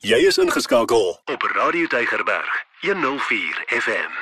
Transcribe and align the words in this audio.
Jy 0.00 0.16
is 0.24 0.38
ingeskakel 0.40 1.10
op 1.28 1.42
Radio 1.52 1.84
Deigerberg 1.92 2.48
104 2.80 3.58
FM. 3.68 4.12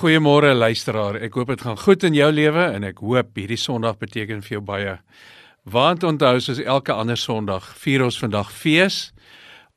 Goeiemôre 0.00 0.54
luisteraar. 0.56 1.18
Ek 1.20 1.34
hoop 1.36 1.50
dit 1.52 1.60
gaan 1.60 1.76
goed 1.76 2.06
in 2.08 2.14
jou 2.16 2.30
lewe 2.32 2.62
en 2.72 2.86
ek 2.88 3.02
hoop 3.04 3.36
hierdie 3.36 3.58
Sondag 3.60 3.98
beteken 4.00 4.40
vir 4.40 4.54
jou 4.54 4.62
baie. 4.64 4.94
Want 5.68 6.06
onthou 6.08 6.38
soos 6.40 6.62
elke 6.64 6.96
ander 6.96 7.20
Sondag, 7.20 7.66
vier 7.76 8.06
ons 8.06 8.16
vandag 8.16 8.48
fees 8.48 9.10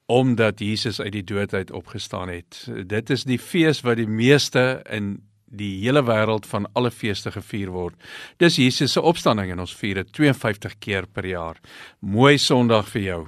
omdat 0.08 0.64
Jesus 0.64 1.02
uit 1.04 1.12
die 1.18 1.26
dood 1.28 1.52
uit 1.52 1.74
opgestaan 1.76 2.32
het. 2.32 2.62
Dit 2.88 3.12
is 3.12 3.28
die 3.28 3.42
fees 3.44 3.84
wat 3.84 4.00
die 4.00 4.08
meeste 4.08 4.80
in 4.88 5.18
die 5.52 5.82
hele 5.82 6.06
wêreld 6.08 6.48
van 6.48 6.70
alle 6.80 6.94
feeste 6.96 7.36
gevier 7.36 7.74
word. 7.76 8.00
Dis 8.40 8.56
Jesus 8.56 8.96
se 8.96 9.04
opstanding 9.04 9.52
en 9.52 9.66
ons 9.68 9.76
vier 9.84 10.00
dit 10.00 10.16
52 10.16 10.80
keer 10.80 11.12
per 11.12 11.28
jaar. 11.28 11.60
Mooi 12.00 12.38
Sondag 12.40 12.88
vir 12.96 13.04
jou. 13.04 13.22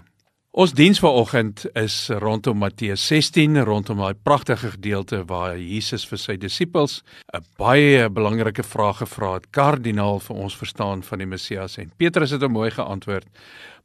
Ons 0.52 0.73
diens 0.75 0.99
vanoggend 0.99 1.61
is 1.79 1.93
rondom 2.20 2.57
Matteus 2.59 3.05
16, 3.07 3.54
rondom 3.63 4.02
daai 4.03 4.17
pragtige 4.20 4.73
gedeelte 4.73 5.21
waar 5.30 5.53
Jesus 5.55 6.03
vir 6.09 6.20
sy 6.20 6.35
disippels 6.35 7.03
'n 7.31 7.45
baie 7.55 8.09
belangrike 8.09 8.63
vraag 8.63 8.98
gevra 8.98 9.34
het, 9.35 9.48
kardinaal 9.55 10.20
vir 10.20 10.35
ons 10.35 10.57
verstaan 10.57 11.03
van 11.03 11.20
die 11.20 11.26
Messias 11.26 11.77
en 11.77 11.93
Petrus 11.95 12.31
het 12.31 12.41
hom 12.41 12.52
mooi 12.52 12.70
geantwoord. 12.70 13.27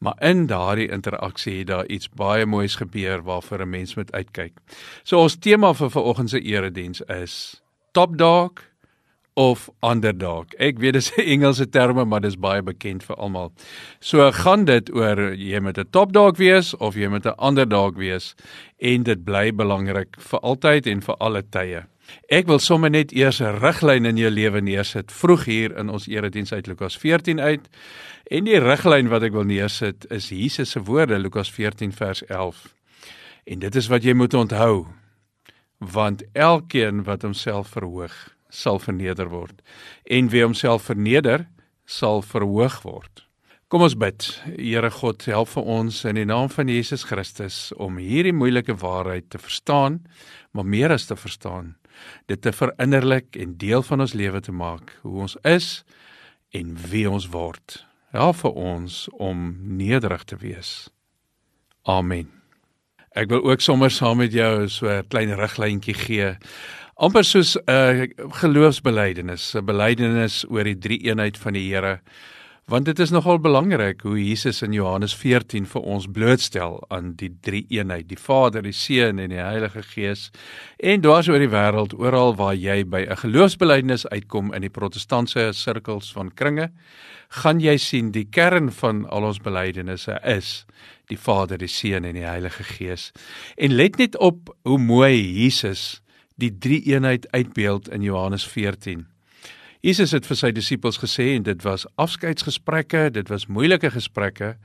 Maar 0.01 0.17
in 0.21 0.47
daardie 0.47 0.91
interaksie 0.91 1.59
het 1.59 1.67
daar 1.67 1.87
iets 1.87 2.11
baie 2.11 2.47
moois 2.47 2.75
gebeur 2.75 3.23
waarvoor 3.23 3.63
'n 3.63 3.71
mens 3.71 3.95
moet 3.95 4.13
uitkyk. 4.13 4.53
So 5.05 5.23
ons 5.23 5.37
tema 5.39 5.73
vir 5.73 5.91
vanoggend 5.91 6.31
se 6.31 6.41
erediens 6.41 7.01
is 7.01 7.63
Top 7.93 8.19
Dog 8.19 8.51
of 9.37 9.69
underdog. 9.85 10.55
Ek 10.57 10.79
weet 10.81 10.97
dit 10.97 11.03
is 11.03 11.13
'n 11.17 11.29
Engelse 11.37 11.69
terme, 11.69 12.05
maar 12.05 12.21
dis 12.21 12.39
baie 12.41 12.63
bekend 12.63 13.05
vir 13.05 13.17
almal. 13.17 13.53
So 14.01 14.31
gaan 14.33 14.65
dit 14.65 14.91
oor 14.95 15.35
jy 15.35 15.61
moet 15.61 15.79
'n 15.79 15.91
top 15.91 16.13
dog 16.13 16.37
wees 16.37 16.75
of 16.77 16.95
jy 16.95 17.09
moet 17.09 17.27
'n 17.27 17.47
underdog 17.47 17.97
wees 17.97 18.35
en 18.79 19.03
dit 19.03 19.25
bly 19.25 19.53
belangrik 19.53 20.17
vir 20.19 20.41
altyd 20.41 20.87
en 20.87 21.01
vir 21.01 21.15
alle 21.17 21.43
tye. 21.43 21.85
Ek 22.29 22.47
wil 22.47 22.59
sommer 22.59 22.91
net 22.91 23.13
eers 23.13 23.41
'n 23.41 23.59
riglyn 23.61 24.07
in 24.07 24.17
jou 24.17 24.31
lewe 24.31 24.61
neersit 24.61 25.13
vroeg 25.13 25.45
hier 25.45 25.77
in 25.77 25.89
ons 25.89 26.09
erediens 26.09 26.53
uit 26.53 26.67
Lukas 26.67 26.97
14 26.97 27.41
uit. 27.41 27.69
En 28.31 28.45
die 28.45 28.59
riglyn 28.59 29.09
wat 29.09 29.23
ek 29.23 29.33
wil 29.33 29.45
neersit 29.45 30.07
is 30.11 30.29
Jesus 30.29 30.71
se 30.71 30.81
woorde 30.81 31.19
Lukas 31.19 31.51
14 31.51 31.93
vers 31.93 32.25
11. 32.27 32.75
En 33.45 33.59
dit 33.59 33.75
is 33.75 33.89
wat 33.89 34.03
jy 34.03 34.13
moet 34.13 34.35
onthou. 34.35 34.87
Want 35.79 36.25
elkeen 36.33 37.05
wat 37.05 37.23
homself 37.23 37.69
verhoog, 37.69 38.36
sal 38.49 38.79
verneder 38.79 39.29
word 39.29 39.63
en 40.05 40.31
wie 40.31 40.43
homself 40.43 40.89
verneder 40.91 41.47
sal 41.87 42.23
verhoog 42.23 42.83
word. 42.83 43.23
Kom 43.67 43.83
ons 43.83 43.97
bid. 43.99 44.23
Here 44.55 44.91
God, 44.95 45.25
help 45.27 45.51
vir 45.51 45.65
ons 45.67 46.05
in 46.07 46.19
die 46.21 46.27
naam 46.29 46.47
van 46.53 46.69
Jesus 46.71 47.03
Christus 47.09 47.73
om 47.83 47.99
hierdie 47.99 48.35
moeilike 48.35 48.77
waarheid 48.79 49.27
te 49.35 49.41
verstaan, 49.43 50.05
maar 50.55 50.67
meer 50.67 50.95
as 50.95 51.09
te 51.09 51.17
verstaan, 51.19 51.75
dit 52.31 52.39
te 52.43 52.53
verinnerlik 52.55 53.35
en 53.35 53.57
deel 53.59 53.83
van 53.83 54.05
ons 54.05 54.15
lewe 54.15 54.41
te 54.41 54.55
maak, 54.55 54.95
hoe 55.03 55.27
ons 55.27 55.35
is 55.43 55.83
en 56.55 56.77
wie 56.93 57.09
ons 57.11 57.27
word. 57.35 57.81
Help 58.15 58.39
vir 58.45 58.55
ons 58.55 59.01
om 59.19 59.49
nederig 59.59 60.23
te 60.31 60.39
wees. 60.39 60.73
Amen. 61.83 62.31
Ek 63.17 63.31
wil 63.33 63.43
ook 63.51 63.65
sommer 63.65 63.91
saam 63.91 64.21
met 64.23 64.31
jou 64.31 64.69
so 64.69 64.87
'n 64.87 65.09
klein 65.09 65.35
riglyntjie 65.35 65.95
gee 65.95 66.37
amper 66.97 67.25
soos 67.25 67.57
'n 67.57 67.69
uh, 67.69 68.07
geloofsbelijdenis, 68.41 69.55
'n 69.55 69.65
belydenis 69.65 70.45
oor 70.49 70.65
die 70.65 70.79
drie 70.79 70.99
eenheid 71.05 71.37
van 71.39 71.53
die 71.53 71.69
Here. 71.69 72.01
Want 72.67 72.85
dit 72.85 72.99
is 72.99 73.11
nogal 73.11 73.39
belangrik 73.39 74.01
hoe 74.01 74.17
Jesus 74.29 74.63
in 74.63 74.73
Johannes 74.73 75.15
14 75.15 75.67
vir 75.67 75.83
ons 75.83 76.07
blootstel 76.07 76.85
aan 76.89 77.13
die 77.15 77.31
drie 77.41 77.67
eenheid, 77.69 78.09
die 78.09 78.19
Vader, 78.19 78.63
die 78.63 78.73
Seun 78.73 79.19
en 79.19 79.29
die 79.31 79.39
Heilige 79.39 79.83
Gees. 79.83 80.31
En 80.79 81.01
dwars 81.01 81.29
oor 81.29 81.39
die 81.39 81.53
wêreld, 81.53 81.95
oral 81.95 82.35
waar 82.35 82.55
jy 82.55 82.85
by 82.85 83.07
'n 83.07 83.17
geloofsbelijdenis 83.17 84.07
uitkom 84.07 84.53
in 84.55 84.61
die 84.61 84.73
protestantse 84.73 85.53
sirkels 85.53 86.13
van 86.13 86.35
kringe, 86.35 86.71
gaan 87.29 87.61
jy 87.61 87.77
sien 87.77 88.11
die 88.11 88.25
kern 88.25 88.73
van 88.73 89.09
al 89.09 89.23
ons 89.23 89.39
belydenisse 89.39 90.19
is 90.25 90.65
die 91.09 91.19
Vader, 91.19 91.59
die 91.59 91.69
Seun 91.69 92.05
en 92.05 92.15
die 92.15 92.27
Heilige 92.27 92.65
Gees. 92.65 93.13
En 93.57 93.73
let 93.73 93.97
net 93.97 94.17
op 94.17 94.57
hoe 94.63 94.79
mooi 94.79 95.43
Jesus 95.45 96.01
die 96.37 96.53
drie 96.59 96.83
eenheid 96.93 97.27
uitbeeld 97.33 97.89
in 97.89 98.03
Johannes 98.03 98.47
14. 98.47 99.07
Jesus 99.81 100.13
het 100.17 100.27
vir 100.27 100.39
sy 100.41 100.51
disippels 100.53 100.99
gesê 100.99 101.35
en 101.37 101.45
dit 101.47 101.63
was 101.65 101.87
afskeidsgesprekke, 102.01 103.11
dit 103.15 103.29
was 103.29 103.47
moeilike 103.47 103.91
gesprekke. 103.95 104.57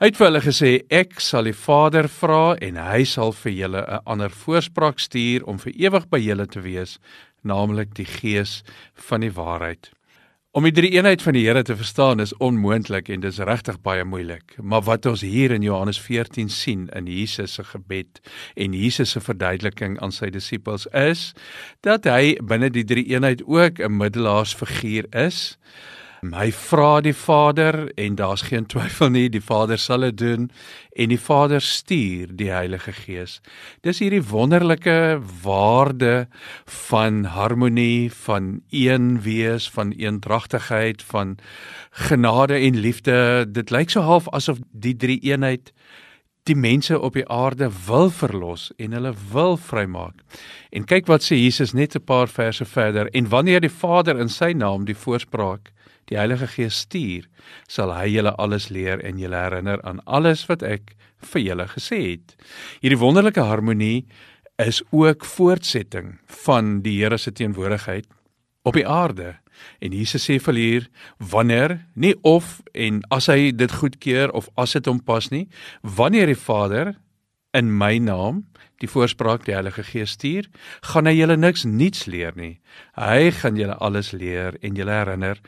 Hy 0.00 0.08
het 0.10 0.18
vir 0.18 0.26
hulle 0.28 0.42
gesê 0.42 0.70
ek 0.90 1.20
sal 1.20 1.46
die 1.46 1.56
Vader 1.56 2.08
vra 2.10 2.54
en 2.58 2.78
hy 2.80 3.04
sal 3.06 3.34
vir 3.36 3.52
julle 3.52 3.82
'n 3.86 4.00
ander 4.06 4.30
voorspraak 4.30 4.98
stuur 4.98 5.44
om 5.46 5.58
vir 5.58 5.72
ewig 5.76 6.08
by 6.08 6.18
julle 6.18 6.46
te 6.46 6.60
wees, 6.60 6.98
naamlik 7.44 7.94
die 7.94 8.06
Gees 8.06 8.62
van 8.94 9.20
die 9.20 9.30
waarheid. 9.30 9.90
Om 10.52 10.66
die 10.68 10.74
drie 10.76 10.90
eenheid 10.92 11.22
van 11.24 11.32
die 11.32 11.46
Here 11.46 11.62
te 11.64 11.72
verstaan 11.72 12.20
is 12.20 12.34
onmoontlik 12.36 13.06
en 13.08 13.22
dis 13.24 13.38
regtig 13.40 13.78
baie 13.80 14.02
moeilik. 14.04 14.52
Maar 14.60 14.82
wat 14.84 15.06
ons 15.08 15.22
hier 15.24 15.54
in 15.56 15.62
Johannes 15.64 15.96
14 15.96 16.50
sien 16.52 16.82
in 16.92 17.08
Jesus 17.08 17.54
se 17.56 17.64
gebed 17.64 18.20
en 18.60 18.76
Jesus 18.76 19.14
se 19.16 19.22
verduideliking 19.24 19.96
aan 20.04 20.12
sy 20.12 20.28
disippels 20.28 20.84
is 20.92 21.30
dat 21.88 22.04
hy 22.04 22.36
binne 22.44 22.68
die 22.68 22.84
drie 22.84 23.06
eenheid 23.14 23.40
ook 23.48 23.80
'n 23.80 23.96
middelaarsfiguur 23.96 25.08
is. 25.24 25.56
Hy 26.22 26.52
vra 26.54 27.00
die 27.02 27.16
Vader 27.18 27.88
en 27.98 28.14
daar's 28.14 28.44
geen 28.46 28.68
twyfel 28.70 29.08
nie, 29.10 29.24
die 29.26 29.42
Vader 29.42 29.78
sal 29.82 30.04
dit 30.06 30.20
doen 30.20 30.44
en 30.94 31.10
die 31.10 31.18
Vader 31.18 31.58
stuur 31.58 32.30
die 32.38 32.52
Heilige 32.54 32.92
Gees. 32.94 33.40
Dis 33.82 33.98
hierdie 33.98 34.22
wonderlike 34.30 35.18
waarde 35.42 36.28
van 36.86 37.24
harmonie, 37.34 38.06
van 38.14 38.60
een 38.70 39.18
wees, 39.26 39.66
van 39.66 39.90
eendragtigheid, 39.98 41.02
van 41.02 41.34
genade 42.06 42.54
en 42.54 42.78
liefde. 42.78 43.18
Dit 43.50 43.74
lyk 43.74 43.90
so 43.90 44.06
half 44.06 44.30
asof 44.30 44.62
die 44.70 44.94
drie 44.94 45.18
eenheid 45.26 45.74
die 46.46 46.58
mense 46.58 47.00
op 47.02 47.18
die 47.18 47.26
aarde 47.26 47.66
wil 47.88 48.10
verlos 48.14 48.70
en 48.78 48.94
hulle 48.94 49.16
wil 49.34 49.58
vrymaak. 49.58 50.22
En 50.70 50.86
kyk 50.86 51.10
wat 51.10 51.26
sê 51.26 51.34
Jesus 51.34 51.74
net 51.74 51.98
'n 51.98 52.06
paar 52.06 52.28
verse 52.28 52.64
verder 52.64 53.10
en 53.10 53.28
wanneer 53.28 53.60
die 53.60 53.76
Vader 53.82 54.18
in 54.18 54.28
sy 54.28 54.52
naam 54.54 54.84
die 54.84 54.96
voorspraak 54.96 55.72
die 56.10 56.18
Heilige 56.18 56.48
Gees 56.50 56.82
stuur, 56.86 57.28
sal 57.68 57.92
hy 57.94 58.08
julle 58.16 58.34
alles 58.42 58.68
leer 58.70 59.02
en 59.04 59.20
julle 59.20 59.38
herinner 59.38 59.82
aan 59.86 60.02
alles 60.06 60.46
wat 60.50 60.64
ek 60.66 60.94
vir 61.32 61.44
julle 61.46 61.68
gesê 61.70 62.00
het. 62.12 62.34
Hierdie 62.82 63.00
wonderlike 63.00 63.44
harmonie 63.46 64.06
is 64.62 64.82
ook 64.90 65.24
voortsetting 65.24 66.18
van 66.44 66.80
die 66.82 66.98
Here 67.00 67.18
se 67.18 67.32
teenwoordigheid 67.32 68.06
op 68.62 68.74
die 68.78 68.86
aarde. 68.86 69.36
En 69.82 69.92
Jesus 69.94 70.24
sê 70.26 70.38
vir 70.42 70.58
hier 70.58 70.88
wanneer 71.18 71.78
nie 71.94 72.14
of 72.26 72.60
en 72.74 73.02
as 73.14 73.28
hy 73.30 73.52
dit 73.54 73.72
goedkeur 73.72 74.32
of 74.32 74.48
as 74.58 74.74
dit 74.78 74.86
hom 74.90 75.00
pas 75.02 75.28
nie, 75.30 75.46
wanneer 75.82 76.30
die 76.30 76.38
Vader 76.38 76.94
in 77.52 77.70
my 77.78 77.98
naam 77.98 78.46
die 78.82 78.90
voorspraak 78.90 79.44
die 79.46 79.54
Heilige 79.54 79.84
Gees 79.86 80.16
stuur, 80.16 80.48
gaan 80.90 81.06
hy 81.06 81.14
julle 81.14 81.36
niks 81.38 81.62
niets 81.68 82.08
leer 82.10 82.34
nie. 82.34 82.56
Hy 82.98 83.30
gaan 83.38 83.58
julle 83.60 83.76
alles 83.78 84.10
leer 84.16 84.58
en 84.62 84.74
julle 84.78 84.96
herinner 84.96 85.38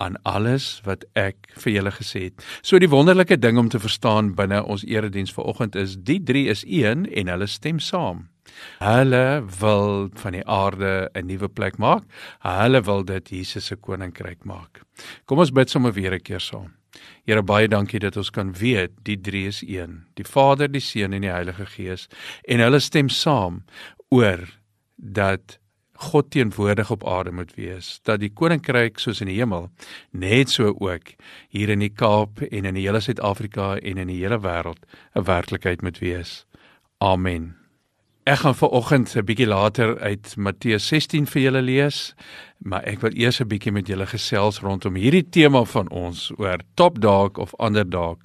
aan 0.00 0.16
alles 0.28 0.80
wat 0.84 1.04
ek 1.18 1.52
vir 1.62 1.72
julle 1.72 1.92
gesê 1.94 2.22
het. 2.28 2.44
So 2.62 2.80
die 2.80 2.90
wonderlike 2.90 3.38
ding 3.38 3.58
om 3.60 3.68
te 3.68 3.80
verstaan 3.80 4.34
binne 4.34 4.62
ons 4.64 4.84
erediens 4.88 5.32
vanoggend 5.32 5.76
is 5.76 5.96
die 5.96 6.20
drie 6.22 6.48
is 6.48 6.64
een 6.66 7.06
en 7.06 7.32
hulle 7.32 7.46
stem 7.46 7.78
saam. 7.78 8.28
Hulle 8.80 9.44
wil 9.60 10.08
van 10.22 10.32
die 10.32 10.46
aarde 10.46 11.10
'n 11.14 11.26
nuwe 11.26 11.48
plek 11.48 11.78
maak. 11.78 12.04
Hulle 12.40 12.82
wil 12.82 13.04
dit 13.04 13.28
Jesus 13.28 13.66
se 13.66 13.76
koninkryk 13.76 14.44
maak. 14.44 14.82
Kom 15.24 15.38
ons 15.38 15.52
bid 15.52 15.70
sommer 15.70 15.92
weer 15.92 16.14
'n 16.14 16.20
keer 16.20 16.40
saam. 16.40 16.74
Here 17.26 17.42
baie 17.42 17.68
dankie 17.68 17.98
dat 17.98 18.16
ons 18.16 18.30
kan 18.30 18.52
weet 18.52 18.90
die 19.02 19.20
drie 19.20 19.46
is 19.46 19.62
een. 19.62 20.06
Die 20.14 20.24
Vader, 20.24 20.68
die 20.68 20.80
Seun 20.80 21.12
en 21.12 21.20
die 21.20 21.30
Heilige 21.30 21.66
Gees 21.66 22.08
en 22.48 22.58
hulle 22.58 22.80
stem 22.80 23.08
saam 23.08 23.64
oor 24.08 24.48
dat 24.96 25.58
God 26.00 26.30
teenwoordig 26.32 26.90
op 26.90 27.04
aarde 27.04 27.32
moet 27.32 27.52
wees, 27.54 28.00
dat 28.08 28.22
die 28.22 28.32
koninkryk 28.32 28.98
soos 28.98 29.20
in 29.20 29.28
die 29.28 29.36
hemel 29.36 29.68
net 30.16 30.48
so 30.48 30.72
ook 30.72 31.12
hier 31.52 31.68
in 31.68 31.84
die 31.84 31.92
Kaap 31.92 32.40
en 32.48 32.64
in 32.64 32.78
die 32.78 32.86
hele 32.86 33.02
Suid-Afrika 33.04 33.74
en 33.76 34.00
in 34.00 34.08
die 34.08 34.20
hele 34.22 34.40
wêreld 34.40 34.80
'n 35.14 35.28
werklikheid 35.28 35.82
moet 35.82 35.98
wees. 36.00 36.46
Amen. 36.98 37.59
Ek 38.30 38.38
gaan 38.38 38.54
vanoggend 38.54 39.16
'n 39.16 39.24
bietjie 39.24 39.46
later 39.46 39.98
uit 39.98 40.36
Matteus 40.36 40.86
16 40.86 41.26
vir 41.26 41.42
julle 41.42 41.62
lees, 41.62 42.14
maar 42.58 42.82
ek 42.86 43.00
wil 43.00 43.10
eers 43.14 43.40
'n 43.40 43.48
bietjie 43.48 43.72
met 43.72 43.86
julle 43.86 44.06
gesels 44.06 44.60
rondom 44.60 44.94
hierdie 44.94 45.28
tema 45.30 45.64
van 45.64 45.90
ons 45.90 46.30
oor 46.36 46.58
top 46.74 47.00
dog 47.00 47.38
of 47.38 47.52
underdog. 47.58 48.18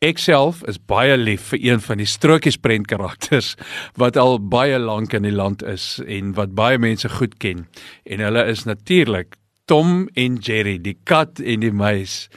Ek 0.00 0.18
self 0.18 0.64
is 0.66 0.78
baie 0.78 1.16
lief 1.16 1.42
vir 1.52 1.58
een 1.62 1.80
van 1.80 1.96
die 1.98 2.06
strokiesprent 2.06 2.86
karakters 2.86 3.54
wat 4.02 4.16
al 4.16 4.40
baie 4.40 4.78
lank 4.78 5.12
in 5.12 5.22
die 5.22 5.36
land 5.42 5.62
is 5.62 6.00
en 6.06 6.34
wat 6.34 6.54
baie 6.54 6.78
mense 6.78 7.08
goed 7.08 7.38
ken. 7.38 7.66
En 8.02 8.18
hulle 8.18 8.44
is 8.44 8.64
natuurlik 8.64 9.36
Tom 9.64 10.08
en 10.14 10.36
Jerry, 10.36 10.78
die 10.78 10.98
kat 11.04 11.38
en 11.38 11.60
die 11.60 11.72
muis. 11.72 12.28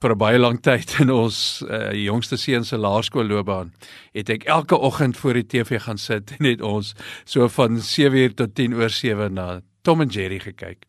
Vir 0.00 0.14
'n 0.14 0.18
baie 0.18 0.38
lang 0.38 0.58
tyd 0.68 0.94
in 1.00 1.10
ons 1.12 1.62
uh, 1.68 1.92
jongste 1.92 2.38
seun 2.40 2.64
se 2.64 2.76
laerskoolloopbaan 2.80 3.72
het 4.16 4.30
ek 4.32 4.46
elke 4.48 4.78
oggend 4.78 5.18
voor 5.20 5.36
die 5.36 5.44
TV 5.44 5.80
gaan 5.84 5.98
sit 6.00 6.32
en 6.38 6.46
het 6.48 6.62
ons 6.64 6.94
so 7.24 7.48
van 7.48 7.76
7:00 7.76 8.34
tot 8.34 8.54
10 8.54 8.74
oor 8.80 8.88
7 8.88 9.34
na 9.34 9.60
Tom 9.82 10.00
en 10.00 10.08
Jerry 10.08 10.38
gekyk. 10.38 10.84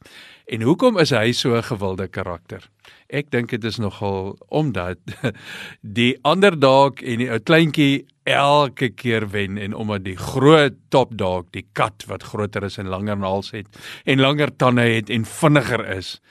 En 0.51 0.63
hoekom 0.67 0.97
is 0.99 1.11
hy 1.15 1.31
so 1.31 1.55
'n 1.55 1.63
gewilde 1.63 2.07
karakter? 2.07 2.69
Ek 3.09 3.31
dink 3.31 3.49
dit 3.49 3.63
is 3.63 3.79
nogal 3.79 4.37
omdat 4.49 4.97
die 5.81 6.17
ander 6.23 6.59
dalk 6.59 7.01
en 7.01 7.19
die 7.19 7.31
ou 7.31 7.39
kleintjie 7.39 8.05
elke 8.23 8.89
keer 8.89 9.27
wen 9.31 9.57
en 9.57 9.73
omdat 9.73 10.03
die 10.03 10.17
groot 10.17 10.75
top 10.89 11.17
dog, 11.17 11.45
die 11.51 11.67
kat 11.73 12.03
wat 12.07 12.23
groter 12.23 12.63
is 12.63 12.77
en 12.77 12.87
langer 12.87 13.17
naels 13.17 13.51
het 13.51 13.67
en 14.05 14.19
langer 14.19 14.55
tande 14.55 14.87
het 14.87 15.09
en 15.09 15.25
vinniger 15.25 15.83
is, 15.97 16.21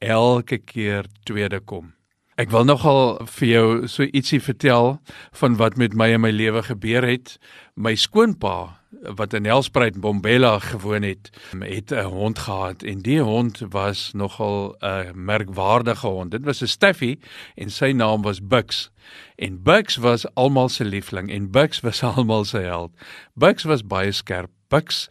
elke 0.00 0.58
keer 0.58 1.04
tweede 1.24 1.60
kom. 1.60 1.99
Ek 2.40 2.48
wil 2.48 2.64
nogal 2.64 3.18
vir 3.36 3.48
jou 3.50 3.64
so 3.90 4.06
ietsie 4.16 4.38
vertel 4.40 4.94
van 5.36 5.58
wat 5.60 5.74
met 5.76 5.92
my 5.92 6.06
in 6.14 6.22
my 6.24 6.30
lewe 6.32 6.62
gebeur 6.64 7.04
het. 7.04 7.34
My 7.76 7.92
skoonpa 8.00 8.78
wat 9.18 9.34
in 9.36 9.44
Helspruit 9.44 9.98
Bombela 10.00 10.54
gewoon 10.64 11.04
het, 11.04 11.28
het 11.52 11.92
'n 11.92 12.08
hond 12.08 12.38
gehad 12.38 12.82
en 12.82 13.02
die 13.04 13.20
hond 13.20 13.60
was 13.68 14.12
nogal 14.12 14.76
'n 14.80 15.12
merkwaardige 15.14 16.06
hond. 16.06 16.30
Dit 16.30 16.44
was 16.44 16.62
'n 16.62 16.66
Staffy 16.66 17.18
en 17.56 17.70
sy 17.70 17.92
naam 17.92 18.22
was 18.22 18.40
Bux. 18.46 18.90
En 19.36 19.62
Bux 19.62 19.96
was 19.96 20.34
almal 20.34 20.68
se 20.68 20.84
liefling 20.84 21.30
en 21.30 21.50
Bux 21.50 21.80
was 21.80 22.02
almal 22.14 22.44
se 22.44 22.58
held. 22.58 22.90
Bux 23.34 23.62
was 23.64 23.86
baie 23.86 24.12
skerp. 24.12 24.50
Bux 24.68 25.08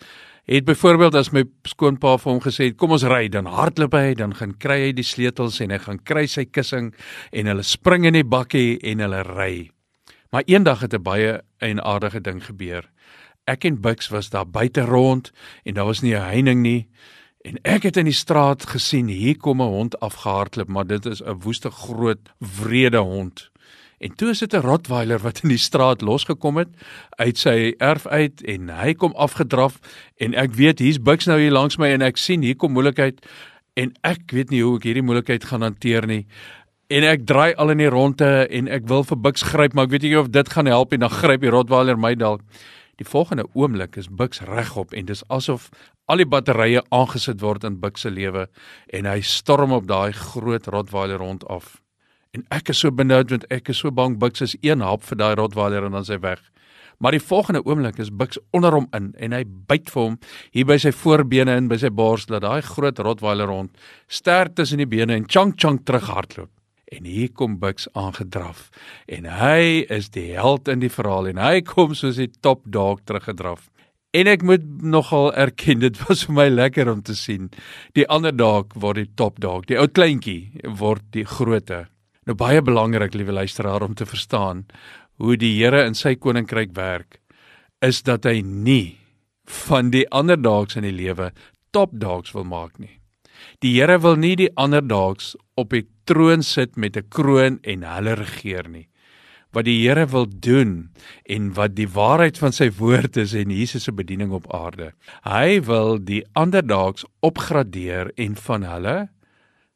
het 0.49 0.65
byvoorbeeld 0.65 1.15
as 1.15 1.31
my 1.31 1.43
skoonpa 1.69 2.17
vir 2.17 2.31
hom 2.31 2.41
gesê 2.41 2.71
het 2.71 2.77
kom 2.77 2.91
ons 2.91 3.03
ry 3.03 3.27
dan 3.29 3.45
hardloop 3.45 3.93
hy 3.93 4.13
dan 4.17 4.33
gaan 4.33 4.57
kry 4.57 4.79
hy 4.87 4.93
die 4.97 5.05
sleutels 5.05 5.59
en 5.61 5.69
hy 5.69 5.77
gaan 5.77 5.99
kry 6.01 6.25
sy 6.27 6.45
kussing 6.45 6.93
en 7.31 7.45
hulle 7.45 7.63
spring 7.63 8.05
in 8.05 8.13
die 8.13 8.25
bakkie 8.25 8.79
en 8.81 8.99
hulle 8.99 9.23
ry. 9.23 9.69
Maar 10.31 10.43
eendag 10.45 10.81
het 10.81 10.93
'n 10.93 11.03
baie 11.03 11.41
eienaardige 11.61 12.21
ding 12.21 12.41
gebeur 12.45 12.89
ek 13.49 13.65
en 13.65 13.81
Bux 13.81 14.11
was 14.13 14.29
daar 14.29 14.47
buite 14.47 14.85
rond 14.85 15.31
en 15.63 15.73
daar 15.73 15.85
was 15.85 16.01
nie 16.01 16.15
'n 16.15 16.29
heining 16.33 16.61
nie 16.61 16.87
en 17.45 17.57
ek 17.63 17.83
het 17.83 17.97
in 17.97 18.05
die 18.05 18.13
straat 18.25 18.65
gesien 18.65 19.07
hier 19.07 19.37
kom 19.37 19.61
'n 19.61 19.73
hond 19.73 19.99
afgehardloop 19.99 20.67
maar 20.67 20.87
dit 20.87 21.05
is 21.05 21.21
'n 21.21 21.39
woeste 21.43 21.71
groot 21.71 22.29
wrede 22.37 22.97
hond 22.97 23.51
en 23.99 24.15
toe 24.15 24.29
is 24.29 24.39
dit 24.39 24.53
'n 24.53 24.65
rottweiler 24.65 25.19
wat 25.19 25.43
in 25.43 25.49
die 25.49 25.61
straat 25.61 26.01
losgekom 26.01 26.57
het 26.57 26.69
uit 27.17 27.37
sy 27.37 27.73
erf 27.77 28.07
uit 28.07 28.41
en 28.43 28.69
hy 28.69 28.93
kom 28.93 29.13
afgedraf 29.15 29.79
en 30.17 30.33
ek 30.33 30.53
weet 30.53 30.79
hier's 30.79 31.01
Bux 31.01 31.25
nou 31.25 31.39
hier 31.39 31.51
langs 31.51 31.77
my 31.77 31.87
en 31.87 32.01
ek 32.01 32.17
sien 32.17 32.41
hier 32.41 32.55
kom 32.55 32.71
moeilikheid 32.71 33.25
en 33.75 33.93
ek 34.03 34.31
weet 34.31 34.49
nie 34.49 34.61
hoe 34.61 34.77
ek 34.77 34.83
hierdie 34.83 35.03
moeilikheid 35.05 35.43
gaan 35.43 35.61
hanteer 35.61 36.07
nie 36.07 36.25
En 36.89 37.05
ek 37.05 37.27
draai 37.29 37.53
al 37.61 37.69
in 37.69 37.83
die 37.83 37.89
ronde 37.93 38.27
en 38.49 38.67
ek 38.73 38.87
wil 38.89 39.03
vir 39.05 39.17
Bux 39.21 39.43
gryp, 39.45 39.75
maar 39.77 39.85
ek 39.85 39.91
weet 39.93 40.07
nie 40.07 40.15
of 40.17 40.31
dit 40.33 40.47
gaan 40.49 40.65
help 40.65 40.95
en 40.95 41.03
dan 41.03 41.11
gryp 41.13 41.43
die 41.45 41.51
Rottweiler 41.53 41.99
my 42.01 42.15
dalk. 42.17 42.41
Die 42.97 43.05
volgende 43.05 43.45
oomblik 43.53 43.99
is 44.01 44.09
Bux 44.09 44.41
regop 44.47 44.95
en 44.97 45.05
dis 45.05 45.21
asof 45.29 45.67
al 46.09 46.23
die 46.23 46.25
batterye 46.25 46.81
aangesit 46.89 47.43
word 47.45 47.67
in 47.69 47.77
Bux 47.83 48.01
se 48.01 48.09
lewe 48.09 48.47
en 48.89 49.05
hy 49.05 49.19
storm 49.21 49.77
op 49.77 49.85
daai 49.85 50.17
groot 50.17 50.65
Rottweiler 50.65 51.21
rond 51.21 51.45
af. 51.45 51.77
En 52.37 52.43
ek 52.53 52.69
is 52.69 52.77
so 52.83 52.93
benoud 52.93 53.31
want 53.33 53.45
ek 53.49 53.71
is 53.73 53.79
so 53.81 53.89
bang 53.89 54.19
Bux 54.21 54.43
is 54.45 54.53
een 54.61 54.83
hap 54.85 55.01
vir 55.07 55.17
daai 55.17 55.33
Rottweiler 55.39 55.87
en 55.87 55.95
dan 55.97 56.05
sy 56.05 56.19
weg. 56.21 56.43
Maar 57.01 57.15
die 57.15 57.23
volgende 57.23 57.63
oomblik 57.65 57.97
is 58.03 58.11
Bux 58.13 58.37
onder 58.53 58.75
hom 58.75 58.85
in 58.93 59.07
en 59.17 59.33
hy 59.33 59.41
byt 59.71 59.89
vir 59.89 60.03
hom 60.03 60.19
hier 60.53 60.67
by 60.69 60.77
sy 60.83 60.91
voorbene 60.93 61.55
en 61.57 61.71
by 61.71 61.79
sy 61.81 61.89
bors 61.89 62.27
dat 62.29 62.45
daai 62.45 62.61
groot 62.67 63.01
Rottweiler 63.01 63.49
rond 63.49 63.89
sterk 64.05 64.53
tussen 64.59 64.83
die 64.83 64.89
bene 64.89 65.17
en 65.17 65.25
chang 65.25 65.55
chang 65.57 65.81
terug 65.81 66.11
hardloop. 66.13 66.53
En 66.93 67.09
hier 67.09 67.33
kom 67.33 67.57
Bux 67.61 67.89
aangedraf 67.97 68.67
en 69.09 69.25
hy 69.39 69.89
is 69.89 70.13
die 70.13 70.29
held 70.37 70.69
in 70.69 70.85
die 70.85 70.93
verhaal 70.93 71.33
en 71.33 71.41
hy 71.41 71.63
kom 71.65 71.97
soos 71.97 72.21
die 72.21 72.29
top 72.45 72.61
dog 72.69 73.01
teruggedraf. 73.09 73.71
En 74.13 74.29
ek 74.29 74.45
moet 74.45 74.65
nogal 74.85 75.33
erken 75.33 75.81
dit 75.81 75.97
was 76.05 76.27
vir 76.29 76.43
my 76.43 76.51
lekker 76.53 76.93
om 76.93 77.01
te 77.01 77.17
sien. 77.17 77.49
Die 77.97 78.05
ander 78.05 78.33
dog 78.37 78.77
word 78.77 79.01
die 79.01 79.13
top 79.17 79.41
dog, 79.41 79.65
die 79.65 79.81
ou 79.81 79.89
kleintjie 79.89 80.51
word 80.77 81.09
die 81.17 81.25
grootte. 81.25 81.87
Nou 82.29 82.35
baie 82.37 82.61
belangrik 82.61 83.15
liewe 83.17 83.33
luisteraar 83.33 83.81
om 83.81 83.95
te 83.97 84.05
verstaan 84.05 84.67
hoe 85.17 85.33
die 85.33 85.55
Here 85.57 85.79
in 85.87 85.95
sy 85.97 86.11
koninkryk 86.13 86.75
werk 86.77 87.17
is 87.81 88.03
dat 88.05 88.27
hy 88.29 88.43
nie 88.45 88.99
van 89.65 89.89
die 89.89 90.03
ander 90.13 90.37
dogs 90.37 90.77
in 90.77 90.85
die 90.85 90.93
lewe 90.93 91.31
top 91.73 91.95
dogs 91.97 92.35
wil 92.37 92.45
maak 92.45 92.77
nie. 92.77 92.99
Die 93.65 93.73
Here 93.79 93.97
wil 94.05 94.21
nie 94.21 94.35
die 94.37 94.51
ander 94.61 94.85
dogs 94.85 95.33
op 95.57 95.73
die 95.73 95.87
troon 96.05 96.45
sit 96.45 96.77
met 96.77 97.01
'n 97.01 97.09
kroon 97.09 97.59
en 97.63 97.81
hulle 97.81 98.13
regeer 98.21 98.69
nie. 98.69 98.87
Wat 99.49 99.65
die 99.65 99.81
Here 99.81 100.05
wil 100.05 100.29
doen 100.29 100.93
en 101.25 101.53
wat 101.57 101.73
die 101.73 101.89
waarheid 101.89 102.37
van 102.37 102.53
sy 102.53 102.69
woord 102.69 103.17
is 103.17 103.33
en 103.33 103.49
Jesus 103.49 103.83
se 103.83 103.91
bediening 103.91 104.31
op 104.31 104.53
aarde. 104.53 104.93
Hy 105.25 105.61
wil 105.65 105.97
die 105.97 106.23
ander 106.35 106.61
daags 106.61 107.05
opgradeer 107.21 108.11
en 108.17 108.35
van 108.35 108.61
hulle 108.63 109.09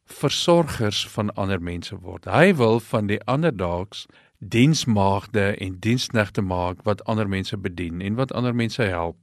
versorgers 0.05 1.07
van 1.07 1.33
ander 1.33 1.61
mense 1.61 1.95
word. 1.95 2.25
Hy 2.25 2.53
wil 2.55 2.79
van 2.79 3.07
die 3.07 3.21
ander 3.25 3.55
daags 3.55 4.05
diensmaagde 4.39 5.53
en 5.63 5.79
diensknegte 5.79 6.41
maak 6.41 6.83
wat 6.83 7.03
ander 7.07 7.29
mense 7.29 7.57
bedien 7.57 8.01
en 8.01 8.15
wat 8.19 8.33
ander 8.33 8.55
mense 8.55 8.83
help 8.83 9.17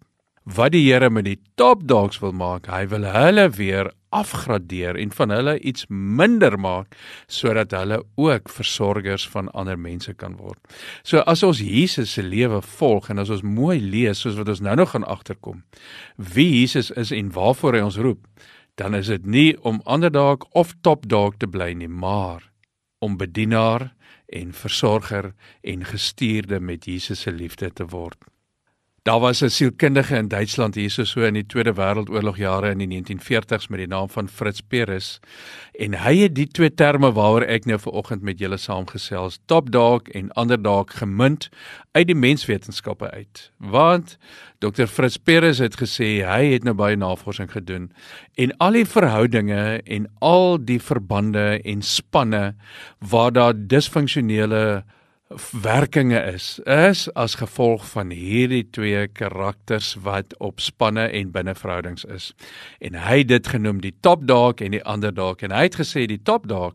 wat 0.45 0.73
die 0.73 0.87
Here 0.89 1.11
met 1.11 1.27
die 1.29 1.39
top 1.61 1.87
dogs 1.89 2.21
wil 2.23 2.33
maak, 2.33 2.69
hy 2.73 2.87
wil 2.91 3.05
hulle 3.05 3.47
weer 3.55 3.91
afgradeer 4.11 4.97
en 4.99 5.13
van 5.15 5.31
hulle 5.31 5.55
iets 5.61 5.85
minder 5.89 6.57
maak 6.59 6.97
sodat 7.31 7.75
hulle 7.77 8.01
ook 8.19 8.49
versorgers 8.51 9.29
van 9.31 9.51
ander 9.55 9.79
mense 9.79 10.15
kan 10.19 10.35
word. 10.41 10.59
So 11.05 11.23
as 11.31 11.45
ons 11.47 11.61
Jesus 11.63 12.17
se 12.17 12.25
lewe 12.27 12.63
volg 12.79 13.11
en 13.13 13.23
as 13.23 13.31
ons 13.31 13.45
mooi 13.47 13.79
lees 13.79 14.25
soos 14.25 14.39
wat 14.41 14.51
ons 14.51 14.65
nou 14.65 14.75
nog 14.81 14.97
gaan 14.97 15.07
agterkom 15.07 15.63
wie 16.17 16.49
Jesus 16.59 16.91
is 16.99 17.15
en 17.15 17.31
waarvoor 17.37 17.79
hy 17.79 17.85
ons 17.87 18.01
roep, 18.01 18.25
dan 18.81 18.95
is 18.97 19.11
dit 19.13 19.27
nie 19.27 19.53
om 19.61 19.83
ander 19.85 20.13
dalk 20.13 20.47
of 20.57 20.73
top 20.81 21.05
dog 21.09 21.37
te 21.37 21.47
bly 21.47 21.75
nie, 21.77 21.89
maar 21.89 22.47
om 23.05 23.19
bedienaar 23.21 23.91
en 24.33 24.55
versorger 24.57 25.35
en 25.61 25.85
gestuurde 25.85 26.61
met 26.61 26.87
Jesus 26.89 27.21
se 27.27 27.33
liefde 27.33 27.69
te 27.73 27.85
word. 27.93 28.17
Daar 29.03 29.21
was 29.21 29.41
'n 29.43 29.49
sielkundige 29.49 30.17
in 30.17 30.29
Duitsland 30.29 30.75
hierso 30.75 31.05
so 31.05 31.21
in 31.21 31.35
die 31.35 31.47
Tweede 31.47 31.73
Wêreldoorlog 31.73 32.37
jare 32.37 32.71
in 32.71 32.79
die 32.79 33.03
1940s 33.03 33.69
met 33.69 33.79
die 33.79 33.87
naam 33.87 34.09
van 34.09 34.29
Fritz 34.29 34.61
Perez 34.69 35.19
en 35.73 35.95
hy 35.95 36.17
het 36.17 36.35
die 36.35 36.47
twee 36.47 36.75
terme 36.75 37.13
waaroor 37.13 37.43
ek 37.43 37.65
nou 37.65 37.79
vanoggend 37.79 38.23
met 38.23 38.39
julle 38.39 38.57
saamgesels, 38.57 39.39
top 39.47 39.73
dog 39.73 40.03
en 40.03 40.33
ander 40.33 40.63
dog 40.63 40.99
gemunt 40.99 41.49
uit 41.93 42.07
die 42.07 42.15
menswetenskappe 42.15 43.11
uit. 43.11 43.53
Want 43.57 44.19
Dr 44.59 44.87
Fritz 44.87 45.17
Perez 45.17 45.59
het 45.59 45.81
gesê 45.81 46.21
hy 46.27 46.53
het 46.53 46.65
nou 46.65 46.75
baie 46.75 46.97
navorsing 46.97 47.51
gedoen 47.53 47.93
en 48.35 48.57
al 48.57 48.73
die 48.73 48.87
verhoudinge 48.87 49.81
en 49.85 50.13
al 50.19 50.59
die 50.65 50.81
verbande 50.81 51.63
en 51.65 51.83
spanne 51.83 52.55
waar 52.99 53.33
daar 53.33 53.55
disfunksionele 53.57 54.85
werkinge 55.63 56.19
is 56.33 56.59
is 56.67 57.07
as 57.15 57.37
gevolg 57.39 57.85
van 57.93 58.11
hierdie 58.11 58.65
twee 58.75 59.07
karakters 59.15 59.95
wat 60.03 60.35
op 60.39 60.61
spanne 60.61 61.07
en 61.07 61.31
binneverhoudings 61.31 62.05
is. 62.05 62.33
En 62.81 62.99
hy 62.99 63.21
het 63.23 63.29
dit 63.29 63.47
genoem 63.47 63.79
die 63.81 63.95
top 64.03 64.27
dog 64.27 64.59
en 64.61 64.75
die 64.75 64.83
ander 64.83 65.15
dog 65.15 65.45
en 65.47 65.55
hy 65.55 65.69
het 65.69 65.79
gesê 65.79 66.07
die 66.11 66.23
top 66.23 66.49
dog 66.51 66.75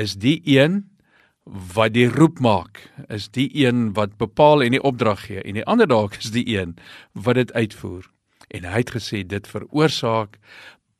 is 0.00 0.16
die 0.16 0.40
een 0.48 0.86
wat 1.44 1.92
die 1.92 2.08
roep 2.08 2.38
maak, 2.40 2.80
is 3.12 3.28
die 3.28 3.50
een 3.66 3.92
wat 3.92 4.16
bepaal 4.16 4.62
en 4.62 4.72
die 4.72 4.82
opdrag 4.82 5.26
gee 5.26 5.42
en 5.42 5.60
die 5.60 5.66
ander 5.68 5.86
dog 5.86 6.16
is 6.16 6.32
die 6.32 6.46
een 6.48 6.76
wat 7.12 7.36
dit 7.36 7.52
uitvoer. 7.52 8.08
En 8.48 8.64
hy 8.64 8.78
het 8.80 8.96
gesê 8.96 9.20
dit 9.26 9.46
veroorsaak 9.48 10.38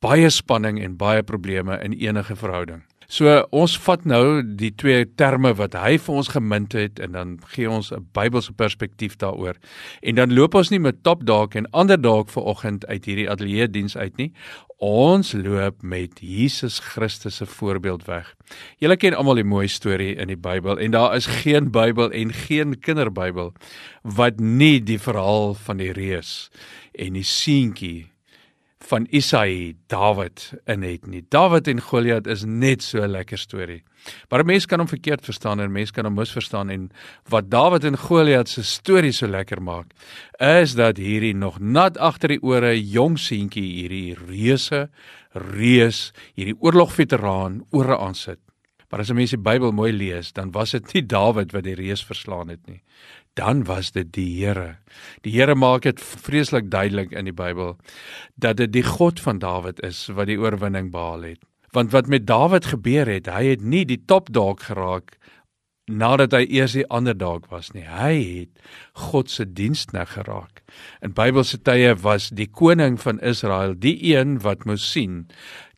baie 0.03 0.29
spanning 0.29 0.81
en 0.83 0.97
baie 0.99 1.23
probleme 1.23 1.79
in 1.81 1.93
enige 1.95 2.35
verhouding. 2.35 2.83
So 3.07 3.43
ons 3.51 3.75
vat 3.85 4.05
nou 4.05 4.41
die 4.43 4.71
twee 4.75 5.05
terme 5.19 5.53
wat 5.57 5.75
hy 5.77 5.97
vir 6.01 6.15
ons 6.21 6.31
gemunt 6.33 6.75
het 6.77 6.99
en 7.03 7.17
dan 7.17 7.39
gee 7.53 7.69
ons 7.69 7.91
'n 7.91 8.07
Bybelse 8.13 8.53
perspektief 8.53 9.17
daaroor. 9.17 9.55
En 10.01 10.15
dan 10.15 10.33
loop 10.33 10.55
ons 10.55 10.69
nie 10.69 10.79
met 10.79 11.03
top 11.03 11.25
dalk 11.25 11.55
en 11.55 11.69
ander 11.71 12.01
dalk 12.01 12.29
vir 12.29 12.43
oggend 12.43 12.85
uit 12.87 13.05
hierdie 13.05 13.29
ateljee 13.29 13.67
diens 13.67 13.97
uit 13.97 14.17
nie. 14.17 14.31
Ons 14.77 15.33
loop 15.33 15.81
met 15.81 16.19
Jesus 16.19 16.79
Christus 16.79 17.35
se 17.35 17.45
voorbeeld 17.45 18.05
weg. 18.05 18.35
Julle 18.77 18.97
ken 18.97 19.13
almal 19.13 19.35
die 19.35 19.47
mooi 19.47 19.67
storie 19.67 20.15
in 20.15 20.27
die 20.27 20.37
Bybel 20.37 20.79
en 20.79 20.91
daar 20.91 21.15
is 21.15 21.25
geen 21.25 21.71
Bybel 21.71 22.11
en 22.11 22.33
geen 22.33 22.79
kinderbybel 22.79 23.53
wat 24.03 24.39
nie 24.39 24.83
die 24.83 24.99
verhaal 24.99 25.53
van 25.53 25.77
die 25.77 25.91
reus 25.91 26.49
en 26.91 27.13
die 27.13 27.23
seentjie 27.23 28.12
van 28.83 29.07
Isaïe 29.09 29.75
Dawid 29.87 30.53
in 30.65 30.83
het 30.83 31.07
nie. 31.07 31.23
Dawid 31.29 31.67
en 31.67 31.81
Goliat 31.81 32.27
is 32.27 32.43
net 32.43 32.83
so 32.83 33.01
'n 33.01 33.11
lekker 33.11 33.37
storie. 33.37 33.83
Maar 34.29 34.45
mense 34.45 34.67
kan 34.67 34.79
hom 34.79 34.87
verkeerd 34.87 35.25
verstaan 35.25 35.59
en 35.59 35.71
mense 35.71 35.93
kan 35.93 36.05
hom 36.05 36.13
misverstaan 36.13 36.69
en 36.69 36.91
wat 37.29 37.49
Dawid 37.49 37.83
en 37.83 37.97
Goliat 37.97 38.49
se 38.49 38.63
storie 38.63 39.11
so 39.11 39.27
lekker 39.27 39.61
maak, 39.61 39.93
is 40.39 40.75
dat 40.75 40.97
hierdie 40.97 41.35
nog 41.35 41.59
nat 41.59 41.97
agter 41.97 42.27
die 42.27 42.41
ore 42.41 42.75
jong 42.81 43.19
seentjie 43.19 43.63
hierdie 43.63 44.15
reuse 44.27 44.89
reus, 45.33 46.11
hierdie 46.35 46.57
oorlogveteraan 46.59 47.63
ore 47.71 47.97
aansit. 47.97 48.39
Maar 48.89 48.99
as 48.99 49.09
'n 49.09 49.15
mens 49.15 49.29
die 49.29 49.39
Bybel 49.39 49.71
mooi 49.71 49.91
lees, 49.91 50.31
dan 50.33 50.51
was 50.51 50.71
dit 50.71 50.93
nie 50.93 51.05
Dawid 51.05 51.51
wat 51.51 51.63
die 51.63 51.73
reus 51.75 52.05
verslaan 52.05 52.49
het 52.49 52.67
nie. 52.67 52.83
Dan 53.33 53.63
was 53.65 53.91
dit 53.91 54.11
die 54.13 54.29
Here. 54.37 54.77
Die 55.25 55.33
Here 55.33 55.55
maak 55.55 55.87
dit 55.87 56.01
vreeslik 56.01 56.69
duidelik 56.71 57.11
in 57.11 57.25
die 57.25 57.33
Bybel 57.33 57.77
dat 58.35 58.57
dit 58.57 58.73
die 58.73 58.85
God 58.85 59.19
van 59.19 59.39
Dawid 59.41 59.81
is 59.81 60.05
wat 60.13 60.29
die 60.29 60.37
oorwinning 60.37 60.91
behaal 60.93 61.33
het. 61.33 61.41
Want 61.73 61.91
wat 61.91 62.07
met 62.07 62.27
Dawid 62.29 62.65
gebeur 62.65 63.09
het, 63.09 63.27
hy 63.27 63.55
het 63.55 63.61
nie 63.65 63.85
die 63.89 64.03
top 64.05 64.29
dalk 64.33 64.67
geraak 64.69 65.17
nadat 65.91 66.31
hy 66.31 66.45
eers 66.47 66.75
die 66.77 66.85
ander 66.87 67.15
dalk 67.17 67.49
was 67.51 67.73
nie. 67.75 67.83
Hy 67.83 68.15
het 68.45 68.61
God 69.09 69.31
se 69.31 69.45
dienskneg 69.45 70.13
geraak. 70.15 70.61
In 71.03 71.11
Bybelse 71.17 71.59
tye 71.59 71.91
was 71.99 72.29
die 72.31 72.47
koning 72.47 72.95
van 73.01 73.19
Israel 73.19 73.75
die 73.75 73.97
een 74.13 74.39
wat 74.45 74.63
moes 74.69 74.85
sien 74.93 75.25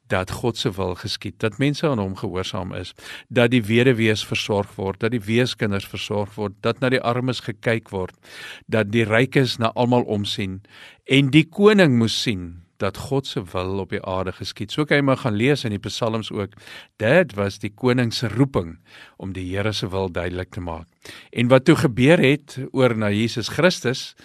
dat 0.07 0.31
God 0.31 0.57
se 0.57 0.71
wil 0.71 0.95
geskied, 0.95 1.39
dat 1.39 1.57
mense 1.57 1.87
aan 1.87 1.99
hom 1.99 2.15
gehoorsaam 2.15 2.73
is, 2.73 2.93
dat 3.27 3.51
die 3.51 3.63
weduwees 3.63 4.25
versorg 4.25 4.75
word, 4.75 4.99
dat 4.99 5.11
die 5.11 5.23
weeskinders 5.23 5.87
versorg 5.87 6.35
word, 6.35 6.53
dat 6.61 6.79
na 6.79 6.89
die 6.93 7.01
armes 7.01 7.39
gekyk 7.45 7.89
word, 7.89 8.15
dat 8.65 8.91
die 8.91 9.05
rykes 9.05 9.57
na 9.57 9.71
almal 9.73 10.05
omsien 10.05 10.61
en 11.05 11.29
die 11.33 11.45
koning 11.49 11.97
moes 11.97 12.15
sien 12.21 12.64
dat 12.77 12.97
God 12.97 13.27
se 13.27 13.43
wil 13.51 13.79
op 13.79 13.89
die 13.89 14.01
aarde 14.03 14.31
geskied. 14.31 14.71
So 14.71 14.85
kan 14.85 14.97
jy 14.97 15.03
maar 15.03 15.21
gaan 15.21 15.37
lees 15.37 15.63
in 15.63 15.75
die 15.75 15.81
psalms 15.83 16.31
ook. 16.31 16.55
Dit 17.01 17.35
was 17.35 17.59
die 17.59 17.71
koning 17.73 18.13
se 18.13 18.27
roeping 18.27 18.77
om 19.17 19.33
die 19.33 19.45
Here 19.55 19.73
se 19.73 19.89
wil 19.89 20.11
duidelik 20.11 20.49
te 20.49 20.61
maak. 20.61 20.87
En 21.31 21.47
wat 21.47 21.65
toe 21.65 21.75
gebeur 21.75 22.19
het 22.19 22.57
oor 22.71 22.95
na 22.97 23.09
Jesus 23.09 23.47
Christus 23.47 24.15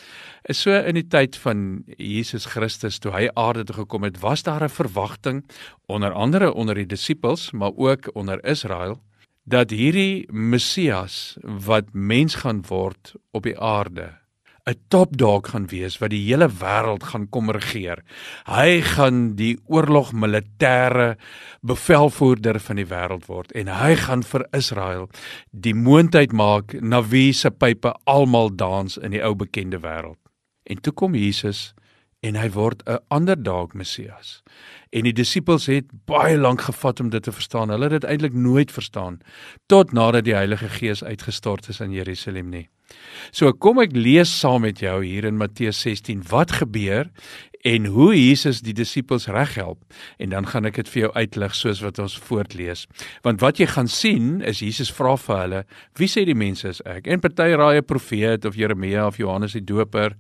is 0.49 0.63
so 0.63 0.73
in 0.73 0.97
die 0.97 1.07
tyd 1.07 1.37
van 1.37 1.83
Jesus 1.99 2.47
Christus 2.49 2.99
toe 2.99 3.13
hy 3.13 3.29
aarde 3.35 3.65
toe 3.69 3.83
gekom 3.83 4.07
het, 4.09 4.21
was 4.21 4.43
daar 4.43 4.65
'n 4.65 4.73
verwagting 4.73 5.45
onder 5.87 6.13
andere 6.13 6.53
onder 6.53 6.75
die 6.75 6.87
disippels, 6.87 7.51
maar 7.51 7.73
ook 7.77 8.11
onder 8.15 8.45
Israel 8.45 9.01
dat 9.45 9.71
hierdie 9.71 10.29
Messias 10.33 11.37
wat 11.43 11.93
mens 11.93 12.35
gaan 12.35 12.63
word 12.69 13.15
op 13.31 13.43
die 13.43 13.59
aarde 13.59 14.20
'n 14.71 14.79
topdog 14.89 15.51
gaan 15.51 15.67
wees 15.67 15.99
wat 15.99 16.11
die 16.15 16.23
hele 16.29 16.49
wêreld 16.49 17.03
gaan 17.11 17.27
kom 17.29 17.51
regeer. 17.51 18.03
Hy 18.47 18.81
gaan 18.81 19.35
die 19.37 19.59
oorlog 19.67 20.13
militêre 20.13 21.17
bevelvoerder 21.63 22.61
van 22.61 22.77
die 22.77 22.87
wêreld 22.87 23.27
word 23.27 23.53
en 23.53 23.67
hy 23.67 23.95
gaan 23.97 24.23
vir 24.23 24.47
Israel 24.53 25.09
die 25.51 25.75
moontheid 25.75 26.33
maak 26.33 26.77
na 26.81 27.03
wie 27.03 27.33
se 27.33 27.51
pype 27.51 27.95
almal 28.05 28.55
dans 28.55 28.97
in 28.97 29.11
die 29.11 29.25
ou 29.25 29.35
bekende 29.35 29.83
wêreld. 29.83 30.19
En 30.65 30.79
toe 30.81 30.93
kom 30.93 31.15
Jesus 31.15 31.75
en 32.21 32.37
hy 32.37 32.51
word 32.53 32.83
'n 32.87 32.99
ander 33.09 33.43
dalk 33.43 33.75
Messias. 33.75 34.43
En 34.93 35.03
die 35.03 35.13
disippels 35.13 35.67
het 35.67 35.87
baie 36.07 36.39
lank 36.39 36.61
gevat 36.61 37.01
om 37.01 37.09
dit 37.11 37.23
te 37.23 37.33
verstaan. 37.33 37.69
Hulle 37.69 37.89
het 37.89 38.01
dit 38.01 38.05
eintlik 38.05 38.35
nooit 38.35 38.73
verstaan 38.73 39.21
tot 39.67 39.93
nadat 39.93 40.25
die 40.25 40.35
Heilige 40.35 40.69
Gees 40.69 41.05
uitgestort 41.05 41.69
is 41.69 41.81
in 41.81 41.93
Jerusalem 41.93 42.49
nie. 42.49 42.69
So 43.31 43.53
kom 43.53 43.79
ek 43.79 43.95
lees 43.95 44.33
saam 44.41 44.63
met 44.67 44.81
jou 44.83 45.05
hier 45.05 45.25
in 45.25 45.37
Matteus 45.37 45.81
16 45.81 46.25
wat 46.31 46.53
gebeur 46.53 47.11
en 47.61 47.87
hoe 47.93 48.15
Jesus 48.17 48.63
die 48.65 48.73
disippels 48.73 49.29
reghelp 49.29 49.79
en 50.19 50.33
dan 50.33 50.47
gaan 50.49 50.65
ek 50.65 50.81
dit 50.81 50.89
vir 50.89 51.03
jou 51.03 51.13
uitlig 51.13 51.55
soos 51.55 51.83
wat 51.85 51.99
ons 52.03 52.17
voortlees. 52.19 52.87
Want 53.23 53.41
wat 53.45 53.61
jy 53.61 53.67
gaan 53.67 53.89
sien 53.89 54.41
is 54.41 54.63
Jesus 54.65 54.93
vra 54.97 55.17
vir 55.21 55.43
hulle, 55.43 55.65
wie 56.01 56.09
sê 56.09 56.25
die 56.25 56.35
mense 56.35 56.69
is 56.69 56.81
ek? 56.89 57.07
En 57.07 57.21
party 57.21 57.53
raai 57.53 57.79
'n 57.79 57.85
profeet 57.85 58.45
of 58.45 58.57
Jeremia 58.57 59.07
of 59.07 59.19
Johannes 59.19 59.53
die 59.53 59.65
Doper. 59.65 60.17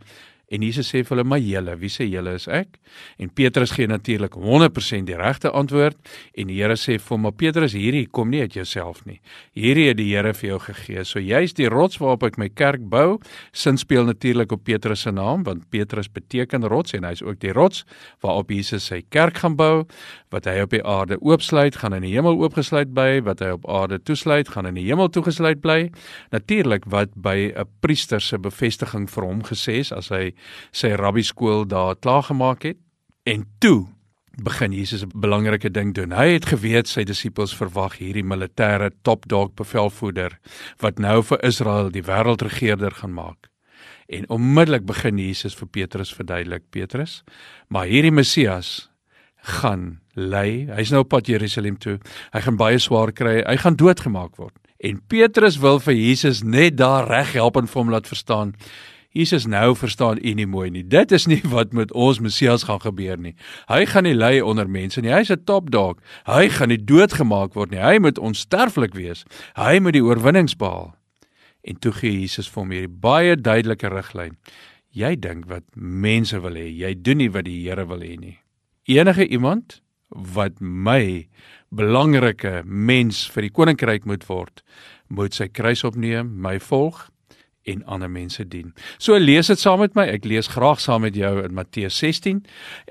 En 0.50 0.64
Jesus 0.66 0.88
sê 0.90 1.04
vir 1.04 1.14
hulle: 1.14 1.25
"Maar 1.25 1.38
julle, 1.38 1.76
wie 1.78 1.88
sê 1.88 2.04
julle 2.11 2.35
is 2.35 2.49
ek?" 2.49 2.78
En 3.19 3.30
Petrus 3.30 3.71
gee 3.71 3.87
natuurlik 3.87 4.35
100% 4.35 5.07
die 5.07 5.16
regte 5.16 5.50
antwoord 5.50 5.97
en 6.35 6.47
die 6.49 6.57
Here 6.61 6.75
sê 6.75 6.99
vir 6.99 7.09
hom: 7.09 7.21
"Maar 7.21 7.33
Petrus, 7.33 7.73
hierdie 7.73 8.09
kom 8.11 8.30
nie 8.30 8.40
uit 8.40 8.54
jouself 8.54 9.04
nie. 9.07 9.21
Hierdie 9.54 9.88
het 9.88 9.97
die 9.97 10.11
Here 10.11 10.35
vir 10.35 10.50
jou 10.50 10.59
gegee. 10.59 11.04
So 11.04 11.21
jy's 11.21 11.54
die 11.54 11.69
rots 11.69 11.99
waarop 11.99 12.25
ek 12.25 12.38
my 12.38 12.49
kerk 12.49 12.80
bou." 12.80 13.21
Sin 13.52 13.78
speel 13.78 14.04
natuurlik 14.04 14.52
op 14.52 14.64
Petrus 14.64 15.00
se 15.00 15.12
naam 15.12 15.45
want 15.45 15.71
Petrus 15.71 16.09
beteken 16.09 16.66
rots 16.69 16.95
en 16.95 17.04
hy's 17.04 17.23
ook 17.23 17.38
die 17.38 17.52
rots 17.52 17.85
waarop 18.21 18.50
Jesus 18.50 18.87
sy 18.87 19.02
kerk 19.09 19.37
gaan 19.37 19.57
bou. 19.57 19.87
Wat 20.30 20.45
hy 20.45 20.61
op 20.61 20.71
die 20.71 20.85
aarde 20.85 21.21
oopsluit, 21.21 21.76
gaan 21.76 21.95
in 21.95 22.02
die 22.02 22.14
hemel 22.14 22.37
oopgesluit 22.37 22.92
bly. 22.92 23.23
Wat 23.23 23.38
hy 23.38 23.50
op 23.50 23.69
aarde 23.69 24.02
toesluit, 24.02 24.49
gaan 24.49 24.66
in 24.66 24.75
die 24.75 24.87
hemel 24.87 25.09
toegesluit 25.09 25.61
bly. 25.61 25.90
Natuurlik 26.33 26.85
wat 26.87 27.14
by 27.14 27.52
'n 27.54 27.69
priester 27.80 28.21
se 28.21 28.38
bevestiging 28.38 29.09
vir 29.09 29.25
hom 29.25 29.42
gesê 29.42 29.78
is 29.78 29.92
as 29.92 30.09
hy 30.09 30.33
sy 30.73 30.94
rabbi 30.99 31.23
skool 31.23 31.66
daar 31.66 31.97
klaar 31.97 32.23
gemaak 32.23 32.62
het 32.62 32.78
en 33.25 33.47
toe 33.59 33.87
begin 34.42 34.73
Jesus 34.73 35.02
'n 35.02 35.12
belangrike 35.14 35.70
ding 35.70 35.94
doen. 35.94 36.12
Hy 36.12 36.28
het 36.32 36.47
geweet 36.47 36.88
sy 36.88 37.04
disippels 37.04 37.56
verwag 37.56 37.99
hierdie 37.99 38.25
militêre 38.25 38.90
topdog 39.02 39.54
bevelvoerder 39.54 40.38
wat 40.78 40.99
nou 40.99 41.23
vir 41.23 41.44
Israel 41.44 41.90
die 41.90 42.02
wêreldregerder 42.02 42.90
gaan 42.90 43.12
maak. 43.12 43.49
En 44.09 44.28
onmiddellik 44.28 44.87
begin 44.87 45.18
Jesus 45.18 45.54
vir 45.54 45.68
Petrus 45.68 46.14
verduidelik, 46.14 46.62
Petrus, 46.70 47.23
maar 47.68 47.87
hierdie 47.87 48.12
Messias 48.12 48.90
gaan 49.37 50.00
ly. 50.14 50.66
Hy's 50.76 50.90
nou 50.90 51.00
op 51.04 51.09
pad 51.09 51.26
Jerusalem 51.26 51.78
toe. 51.78 51.99
Hy 52.32 52.40
gaan 52.40 52.56
baie 52.56 52.78
swaar 52.78 53.12
kry. 53.12 53.40
Hy 53.47 53.56
gaan 53.56 53.76
doodgemaak 53.76 54.37
word. 54.37 54.56
En 54.80 55.00
Petrus 55.06 55.59
wil 55.61 55.80
vir 55.80 55.94
Jesus 55.94 56.42
net 56.42 56.76
daar 56.76 57.09
reg 57.09 57.32
help 57.32 57.56
en 57.56 57.68
vir 57.68 57.82
hom 57.82 57.90
laat 57.90 58.09
verstaan 58.09 58.54
Jesus 59.11 59.47
nou 59.47 59.75
verstaan 59.76 60.19
u 60.23 60.33
nie 60.35 60.47
mooi 60.47 60.71
nie. 60.71 60.85
Dit 60.87 61.12
is 61.12 61.26
nie 61.26 61.40
wat 61.55 61.73
met 61.73 61.93
ons 61.93 62.21
Messias 62.23 62.62
gaan 62.69 62.81
gebeur 62.81 63.19
nie. 63.19 63.35
Hy 63.67 63.83
gaan 63.90 64.07
nie 64.07 64.14
ly 64.14 64.38
onder 64.40 64.71
mense 64.71 65.02
nie. 65.02 65.11
Hy's 65.11 65.33
'n 65.35 65.45
top 65.45 65.71
dog. 65.71 65.99
Hy 66.26 66.49
gaan 66.49 66.69
nie 66.71 66.79
doodgemaak 66.79 67.55
word 67.55 67.71
nie. 67.71 67.83
Hy 67.83 67.99
moet 67.99 68.19
onsterflik 68.19 68.95
wees. 68.95 69.25
Hy 69.59 69.79
moet 69.79 69.99
die 69.99 70.05
oorwinnings 70.05 70.55
behaal. 70.55 70.95
En 71.62 71.76
toe 71.79 71.93
gee 71.93 72.21
Jesus 72.21 72.49
vir 72.49 72.62
hom 72.62 72.71
hierdie 72.71 73.00
baie 73.00 73.37
duidelike 73.37 73.88
riglyn. 73.88 74.37
Jy 74.95 75.17
dink 75.17 75.47
wat 75.47 75.64
mense 75.75 76.38
wil 76.40 76.55
hê, 76.55 76.67
jy 76.67 76.95
doen 76.95 77.19
nie 77.19 77.31
wat 77.31 77.45
die 77.45 77.62
Here 77.62 77.87
wil 77.87 78.00
hê 78.00 78.17
nie. 78.19 78.38
Enige 78.87 79.26
iemand 79.26 79.83
wat 80.09 80.59
my 80.61 81.29
belangrike 81.71 82.62
mens 82.64 83.29
vir 83.31 83.43
die 83.43 83.55
koninkryk 83.55 84.07
moet 84.07 84.26
word, 84.26 84.64
moet 85.09 85.35
sy 85.35 85.47
kruis 85.49 85.85
opneem, 85.85 86.35
my 86.43 86.59
volg 86.59 87.11
en 87.69 87.85
ander 87.85 88.11
mense 88.11 88.45
dien. 88.49 88.75
So 88.99 89.19
lees 89.19 89.50
dit 89.52 89.61
saam 89.61 89.83
met 89.85 89.97
my. 89.99 90.07
Ek 90.09 90.25
lees 90.25 90.50
graag 90.50 90.81
saam 90.81 91.05
met 91.07 91.17
jou 91.17 91.33
in 91.45 91.55
Matteus 91.55 91.99
16 92.00 92.45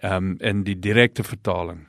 um, 0.03 0.35
in 0.39 0.63
die 0.67 0.77
direkte 0.79 1.23
vertaling. 1.23 1.87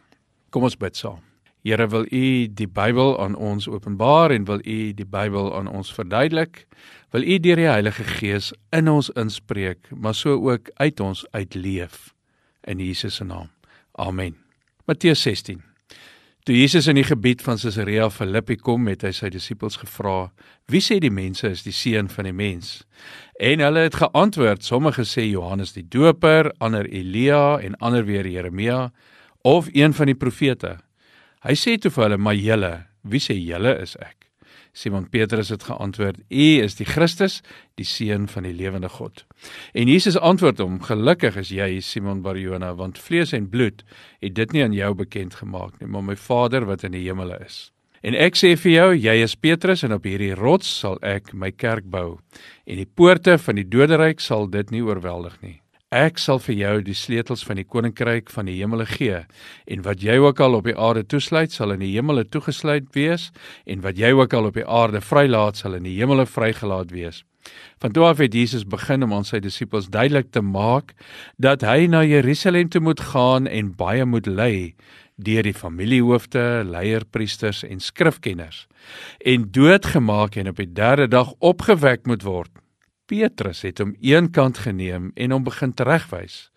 Kom 0.50 0.66
ons 0.66 0.78
bid 0.80 0.96
saam. 0.96 1.20
Here 1.62 1.86
wil 1.92 2.06
U 2.08 2.26
die 2.56 2.68
Bybel 2.68 3.18
aan 3.20 3.36
ons 3.36 3.68
openbaar 3.68 4.32
en 4.32 4.46
wil 4.48 4.62
U 4.64 4.78
die 4.96 5.06
Bybel 5.06 5.52
aan 5.56 5.68
ons 5.68 5.92
verduidelik. 5.92 6.64
Wil 7.12 7.26
U 7.26 7.38
deur 7.38 7.60
die 7.60 7.68
Heilige 7.68 8.06
Gees 8.16 8.52
in 8.72 8.88
ons 8.88 9.10
inspreek, 9.18 9.90
maar 9.92 10.16
so 10.16 10.40
ook 10.40 10.72
uit 10.80 11.00
ons 11.00 11.26
uitleef 11.36 12.14
in 12.64 12.80
Jesus 12.80 13.20
se 13.20 13.24
naam. 13.24 13.50
Amen. 13.92 14.38
Matteus 14.86 15.22
16 15.22 15.69
Toe 16.50 16.58
Jesus 16.58 16.88
in 16.90 16.96
die 16.98 17.06
gebied 17.06 17.44
van 17.46 17.60
Caesarea 17.62 18.08
Philippi 18.10 18.56
kom, 18.58 18.88
het 18.90 19.04
hy 19.06 19.12
sy 19.14 19.28
disippels 19.30 19.76
gevra: 19.78 20.32
"Wie 20.66 20.80
sê 20.82 20.96
die 20.98 21.12
mense 21.14 21.46
is 21.46 21.62
die 21.62 21.70
seun 21.70 22.08
van 22.10 22.26
die 22.26 22.34
mens?" 22.34 22.82
En 23.38 23.62
hulle 23.62 23.84
het 23.86 23.94
geantwoord: 23.94 24.64
"Sommige 24.66 25.04
sê 25.06 25.28
Johannes 25.30 25.76
die 25.78 25.86
Doper, 25.86 26.50
ander 26.58 26.90
Elia 26.90 27.60
en 27.62 27.78
ander 27.78 28.02
weer 28.04 28.26
Jeremia 28.26 28.90
of 29.44 29.68
een 29.70 29.94
van 29.94 30.10
die 30.10 30.18
profete." 30.18 30.80
Hy 31.46 31.54
sê 31.54 31.78
toe 31.78 31.90
vir 31.94 32.08
hulle: 32.08 32.18
"Maar 32.18 32.34
julle, 32.34 32.74
wie 33.02 33.22
sê 33.22 33.38
julle 33.38 33.78
is 33.78 33.94
ek?" 34.02 34.19
Simon 34.72 35.08
Petrus 35.08 35.48
het 35.48 35.62
geantwoord: 35.62 36.18
"U 36.28 36.46
is 36.62 36.74
die 36.74 36.86
Christus, 36.86 37.40
die 37.74 37.84
seun 37.84 38.28
van 38.28 38.42
die 38.42 38.52
lewende 38.52 38.88
God." 38.88 39.24
En 39.72 39.88
Jesus 39.88 40.18
antwoord 40.18 40.58
hom: 40.58 40.80
"Gelukkig 40.82 41.36
is 41.36 41.48
jy, 41.48 41.80
Simon 41.80 42.22
Barjona, 42.22 42.74
want 42.74 42.98
vlees 42.98 43.32
en 43.32 43.48
bloed 43.48 43.84
het 44.20 44.34
dit 44.34 44.52
nie 44.52 44.62
aan 44.62 44.72
jou 44.72 44.94
bekend 44.94 45.34
gemaak 45.34 45.80
nie, 45.80 45.88
maar 45.88 46.04
my 46.04 46.16
Vader 46.16 46.64
wat 46.64 46.84
in 46.84 46.92
die 46.92 47.04
hemele 47.08 47.38
is." 47.44 47.72
En 48.02 48.14
ek 48.14 48.36
sê 48.36 48.54
vir 48.56 48.72
jou, 48.72 48.92
jy 48.96 49.22
is 49.22 49.36
Petrus 49.36 49.82
en 49.84 49.92
op 49.92 50.06
hierdie 50.08 50.34
rots 50.34 50.78
sal 50.80 50.96
ek 51.02 51.34
my 51.34 51.50
kerk 51.50 51.84
bou. 51.84 52.18
En 52.64 52.76
die 52.76 52.88
poorte 52.88 53.36
van 53.38 53.60
die 53.60 53.68
doderyk 53.68 54.20
sal 54.20 54.48
dit 54.48 54.70
nie 54.70 54.80
oorweldig 54.80 55.36
nie. 55.42 55.60
Ek 55.90 56.20
sal 56.22 56.38
vir 56.38 56.54
jou 56.54 56.74
die 56.86 56.94
sleutels 56.94 57.40
van 57.42 57.58
die 57.58 57.66
koninkryk 57.66 58.28
van 58.30 58.46
die 58.46 58.60
hemele 58.60 58.84
gee 58.86 59.24
en 59.66 59.80
wat 59.82 60.04
jy 60.06 60.20
ook 60.22 60.38
al 60.38 60.54
op 60.60 60.68
die 60.70 60.76
aarde 60.78 61.02
toesluit 61.02 61.50
sal 61.50 61.74
in 61.74 61.82
die 61.82 61.88
hemele 61.96 62.22
toegesluit 62.30 62.86
wees 62.94 63.24
en 63.66 63.82
wat 63.82 63.98
jy 63.98 64.12
ook 64.14 64.36
al 64.38 64.46
op 64.52 64.54
die 64.60 64.66
aarde 64.70 65.00
vrylaat 65.02 65.58
sal 65.58 65.74
in 65.74 65.88
die 65.88 65.96
hemele 65.96 66.28
vrygelaat 66.30 66.94
wees. 66.94 67.24
Van 67.82 67.90
toe 67.90 68.06
af 68.06 68.22
het 68.22 68.38
Jesus 68.38 68.62
begin 68.62 69.02
om 69.02 69.16
aan 69.18 69.26
sy 69.26 69.42
disippels 69.42 69.90
duidelik 69.90 70.30
te 70.30 70.44
maak 70.46 70.94
dat 71.42 71.66
hy 71.66 71.90
na 71.90 72.04
Jerusalem 72.06 72.70
toe 72.70 72.86
moet 72.86 73.02
gaan 73.10 73.50
en 73.50 73.74
baie 73.74 74.06
moet 74.06 74.30
ly 74.30 74.76
deur 75.18 75.42
die 75.42 75.58
familiehoofde, 75.58 76.62
leierpriesters 76.70 77.64
en 77.66 77.82
skrifkenners 77.82 78.68
en 79.26 79.50
doodgemaak 79.50 80.38
en 80.38 80.54
op 80.54 80.62
die 80.62 80.70
derde 80.70 81.10
dag 81.10 81.34
opgewek 81.42 82.06
moet 82.06 82.22
word. 82.22 82.54
Petrus 83.10 83.64
het 83.66 83.80
hom 83.82 83.96
eenkant 83.98 84.60
geneem 84.62 85.10
en 85.18 85.32
hom 85.34 85.42
begin 85.42 85.72
teregwys. 85.74 86.50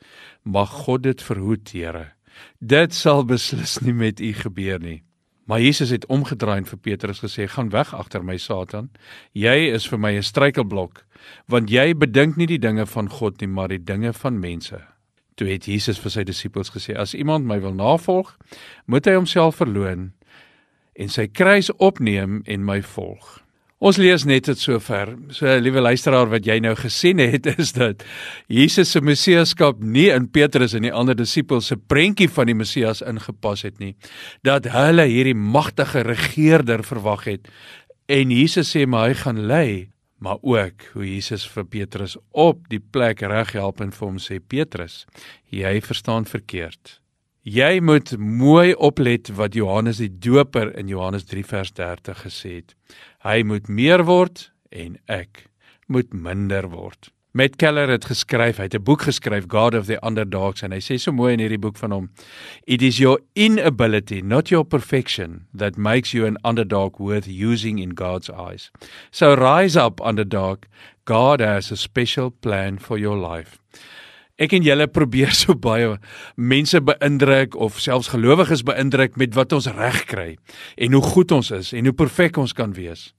Mag 0.46 0.70
God 0.86 1.04
dit 1.08 1.22
verhoed, 1.26 1.72
Here. 1.74 2.12
Dit 2.60 2.94
sal 2.94 3.26
beslis 3.26 3.80
nie 3.82 3.94
met 3.94 4.22
u 4.22 4.30
gebeur 4.38 4.80
nie. 4.82 5.02
Maar 5.50 5.60
Jesus 5.62 5.90
het 5.92 6.06
omgedraai 6.14 6.62
en 6.62 6.70
vir 6.70 6.80
Petrus 6.80 7.20
gesê: 7.20 7.48
"Gaan 7.50 7.70
weg 7.70 7.94
agter 7.94 8.24
my, 8.24 8.38
Satan. 8.38 8.90
Jy 9.34 9.74
is 9.74 9.88
vir 9.88 10.00
my 10.00 10.12
'n 10.16 10.24
struikelblok, 10.24 11.06
want 11.48 11.70
jy 11.70 11.94
bedink 11.94 12.38
nie 12.38 12.48
die 12.48 12.60
dinge 12.60 12.86
van 12.86 13.10
God 13.10 13.42
nie, 13.42 13.48
maar 13.48 13.68
die 13.68 13.84
dinge 13.84 14.14
van 14.14 14.40
mense." 14.40 14.82
Toe 15.36 15.48
het 15.48 15.66
Jesus 15.66 16.00
vir 16.00 16.12
sy 16.12 16.24
disippels 16.24 16.70
gesê: 16.70 16.96
"As 16.96 17.14
iemand 17.14 17.46
my 17.46 17.60
wil 17.60 17.74
navolg, 17.74 18.38
moet 18.86 19.06
hy 19.06 19.14
homself 19.14 19.56
verloën 19.56 20.12
en 20.96 21.10
sy 21.10 21.28
kruis 21.28 21.72
opneem 21.78 22.42
en 22.46 22.66
my 22.66 22.82
volg." 22.82 23.44
Ons 23.84 23.98
lees 24.00 24.24
net 24.24 24.46
tot 24.48 24.60
sover. 24.62 25.10
So 25.36 25.50
liewe 25.60 25.82
luisteraar 25.84 26.30
wat 26.32 26.46
jy 26.48 26.56
nou 26.64 26.72
gesien 26.80 27.20
het 27.20 27.50
is 27.60 27.74
dat 27.76 28.06
Jesus 28.48 28.94
se 28.96 29.02
messiaskap 29.04 29.82
nie 29.84 30.08
in 30.14 30.30
Petrus 30.32 30.72
en 30.78 30.88
die 30.88 30.94
ander 30.96 31.18
disippels 31.20 31.68
se 31.68 31.76
prentjie 31.76 32.30
van 32.32 32.48
die 32.48 32.56
Messias 32.56 33.04
ingepas 33.04 33.66
het 33.68 33.84
nie. 33.84 33.92
Dat 34.48 34.72
hulle 34.72 35.10
hierdie 35.12 35.36
magtige 35.36 36.06
regerder 36.08 36.86
verwag 36.88 37.28
het. 37.28 37.52
En 38.08 38.32
Jesus 38.32 38.72
sê 38.72 38.88
maar 38.88 39.10
hy 39.10 39.20
gaan 39.20 39.46
lei, 39.52 39.70
maar 40.24 40.40
ook 40.40 40.88
hoe 40.96 41.04
Jesus 41.04 41.44
vir 41.52 41.68
Petrus 41.68 42.16
op 42.32 42.64
die 42.72 42.80
plek 42.80 43.28
reg 43.28 43.52
help 43.60 43.84
en 43.84 43.92
vir 43.92 44.08
hom 44.08 44.20
sê 44.24 44.40
Petrus, 44.40 45.02
jy 45.52 45.76
verstaan 45.84 46.24
verkeerd. 46.24 47.03
Jy 47.44 47.82
moet 47.84 48.14
mooi 48.16 48.72
oplet 48.80 49.28
wat 49.36 49.52
Johannes 49.58 49.98
die 50.00 50.08
Doper 50.08 50.70
in 50.80 50.88
Johannes 50.88 51.26
3 51.28 51.42
vers 51.44 51.74
30 51.76 52.22
gesê 52.24 52.52
het. 52.62 52.70
Hy 53.28 53.42
moet 53.44 53.68
meer 53.68 54.06
word 54.08 54.46
en 54.72 54.96
ek 55.12 55.50
moet 55.92 56.14
minder 56.16 56.70
word. 56.72 57.10
Matt 57.36 57.58
Keller 57.60 57.92
het 57.92 58.08
geskryf, 58.08 58.62
hy 58.62 58.70
het 58.70 58.76
'n 58.80 58.84
boek 58.84 59.02
geskryf 59.10 59.44
God 59.52 59.76
of 59.76 59.88
the 59.88 60.00
Underdogs 60.00 60.64
en 60.64 60.72
hy 60.72 60.80
sê 60.80 60.98
so 60.98 61.12
mooi 61.12 61.34
in 61.34 61.40
hierdie 61.40 61.60
boek 61.60 61.76
van 61.76 61.92
hom: 61.92 62.10
It 62.66 62.82
is 62.82 62.98
your 62.98 63.20
inability, 63.36 64.22
not 64.22 64.50
your 64.50 64.64
perfection, 64.64 65.48
that 65.54 65.76
makes 65.76 66.14
you 66.14 66.26
an 66.26 66.38
underdog 66.46 66.98
worth 66.98 67.28
using 67.28 67.78
in 67.80 67.94
God's 67.94 68.30
eyes. 68.30 68.72
So 69.12 69.36
rise 69.36 69.76
up 69.76 70.00
underdog. 70.00 70.60
God 71.06 71.42
has 71.42 71.72
a 71.72 71.76
special 71.76 72.32
plan 72.32 72.80
for 72.80 72.98
your 72.98 73.18
life. 73.18 73.60
Ek 74.42 74.54
en 74.58 74.64
julle 74.66 74.88
probeer 74.90 75.34
so 75.38 75.54
baie 75.54 75.92
mense 76.36 76.80
beïndruk 76.82 77.54
of 77.56 77.78
selfs 77.82 78.10
gelowiges 78.14 78.64
beïndruk 78.66 79.18
met 79.22 79.36
wat 79.38 79.54
ons 79.54 79.70
reg 79.70 80.06
kry 80.10 80.30
en 80.78 80.96
hoe 80.98 81.04
goed 81.06 81.32
ons 81.36 81.52
is 81.54 81.74
en 81.74 81.86
hoe 81.86 81.94
perfek 81.94 82.40
ons 82.42 82.56
kan 82.58 82.74
wees. 82.74 83.12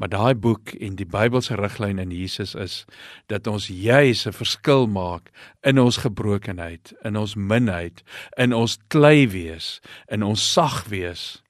Maar 0.00 0.08
daai 0.08 0.34
boek 0.34 0.72
en 0.80 0.94
die 0.96 1.06
Bybelse 1.06 1.58
riglyn 1.60 1.98
in 2.00 2.10
Jesus 2.10 2.54
is 2.56 2.84
dat 3.28 3.46
ons 3.46 3.68
juis 3.68 4.26
'n 4.26 4.32
verskil 4.32 4.86
maak 4.86 5.30
in 5.62 5.78
ons 5.78 5.96
gebrokenheid, 5.96 6.94
in 7.04 7.16
ons 7.16 7.34
minheid, 7.34 8.02
in 8.36 8.52
ons 8.52 8.78
klei 8.88 9.28
wees, 9.28 9.80
in 10.08 10.22
ons 10.22 10.52
sag 10.52 10.88
wees. 10.88 11.42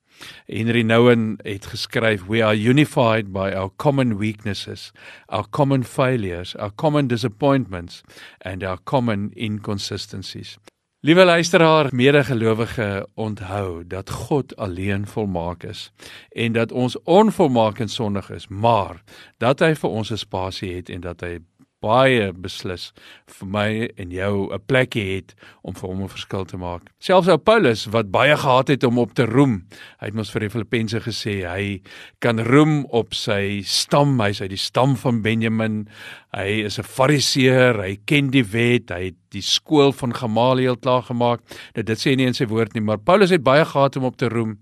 Henry 0.47 0.83
Nouwen 0.83 1.39
het 1.43 1.67
geskryf 1.67 2.27
we 2.27 2.45
are 2.45 2.57
unified 2.57 3.33
by 3.33 3.51
our 3.55 3.71
common 3.77 4.19
weaknesses, 4.19 4.93
our 5.27 5.49
common 5.51 5.85
failures, 5.85 6.57
our 6.57 6.73
common 6.75 7.07
disappointments 7.07 8.03
and 8.39 8.63
our 8.63 8.79
common 8.85 9.31
inconsistencies. 9.33 10.59
Liewe 11.03 11.25
luisteraar, 11.25 11.89
medegelowige, 11.95 13.09
onthou 13.15 13.87
dat 13.87 14.11
God 14.11 14.57
alleen 14.57 15.07
volmaak 15.07 15.63
is 15.63 15.93
en 16.29 16.53
dat 16.53 16.73
ons 16.73 17.03
onvolmaak 17.03 17.79
en 17.79 17.89
sondig 17.89 18.31
is, 18.31 18.49
maar 18.49 19.03
dat 19.39 19.61
hy 19.61 19.75
vir 19.75 19.91
ons 19.91 20.11
'n 20.13 20.17
spasie 20.17 20.75
het 20.77 20.89
en 20.89 21.01
dat 21.01 21.21
hy 21.21 21.39
baie 21.81 22.29
beslis 22.37 22.91
vir 23.39 23.49
my 23.49 23.69
en 23.97 24.11
jou 24.13 24.53
'n 24.53 24.61
plekkie 24.69 25.17
het 25.17 25.35
om 25.65 25.75
vir 25.75 25.89
hom 25.89 26.03
'n 26.03 26.09
verskil 26.09 26.45
te 26.45 26.57
maak. 26.57 26.91
Selfs 27.01 27.29
ou 27.29 27.39
Paulus 27.39 27.87
wat 27.87 28.11
baie 28.11 28.37
gehad 28.37 28.69
het 28.69 28.85
om 28.85 28.99
op 28.99 29.15
te 29.15 29.25
roem. 29.25 29.67
Hy 30.01 30.07
het 30.07 30.15
mos 30.15 30.31
vir 30.31 30.41
die 30.41 30.51
Filippense 30.51 31.01
gesê 31.01 31.47
hy 31.49 31.81
kan 32.21 32.39
roem 32.39 32.85
op 32.91 33.15
sy 33.15 33.63
stam, 33.65 34.21
hy's 34.21 34.41
uit 34.41 34.51
die 34.51 34.57
stam 34.57 34.97
van 34.97 35.23
Benjamin. 35.23 35.89
Hy 36.35 36.65
is 36.65 36.79
'n 36.79 36.83
Fariseer, 36.83 37.81
hy 37.83 37.99
ken 38.05 38.31
die 38.31 38.45
wet, 38.45 38.91
hy 38.91 39.05
het 39.05 39.17
die 39.31 39.43
skool 39.43 39.93
van 39.93 40.15
Gamaliel 40.15 40.77
klaar 40.77 41.03
gemaak. 41.03 41.41
Nou 41.75 41.83
dit 41.83 41.99
sê 41.99 42.17
nie 42.17 42.27
in 42.27 42.35
sy 42.35 42.47
woord 42.47 42.75
nie, 42.75 42.83
maar 42.83 42.99
Paulus 42.99 43.31
het 43.31 43.43
baie 43.43 43.65
gehad 43.65 43.97
om 43.97 44.05
op 44.05 44.17
te 44.17 44.29
roem. 44.29 44.59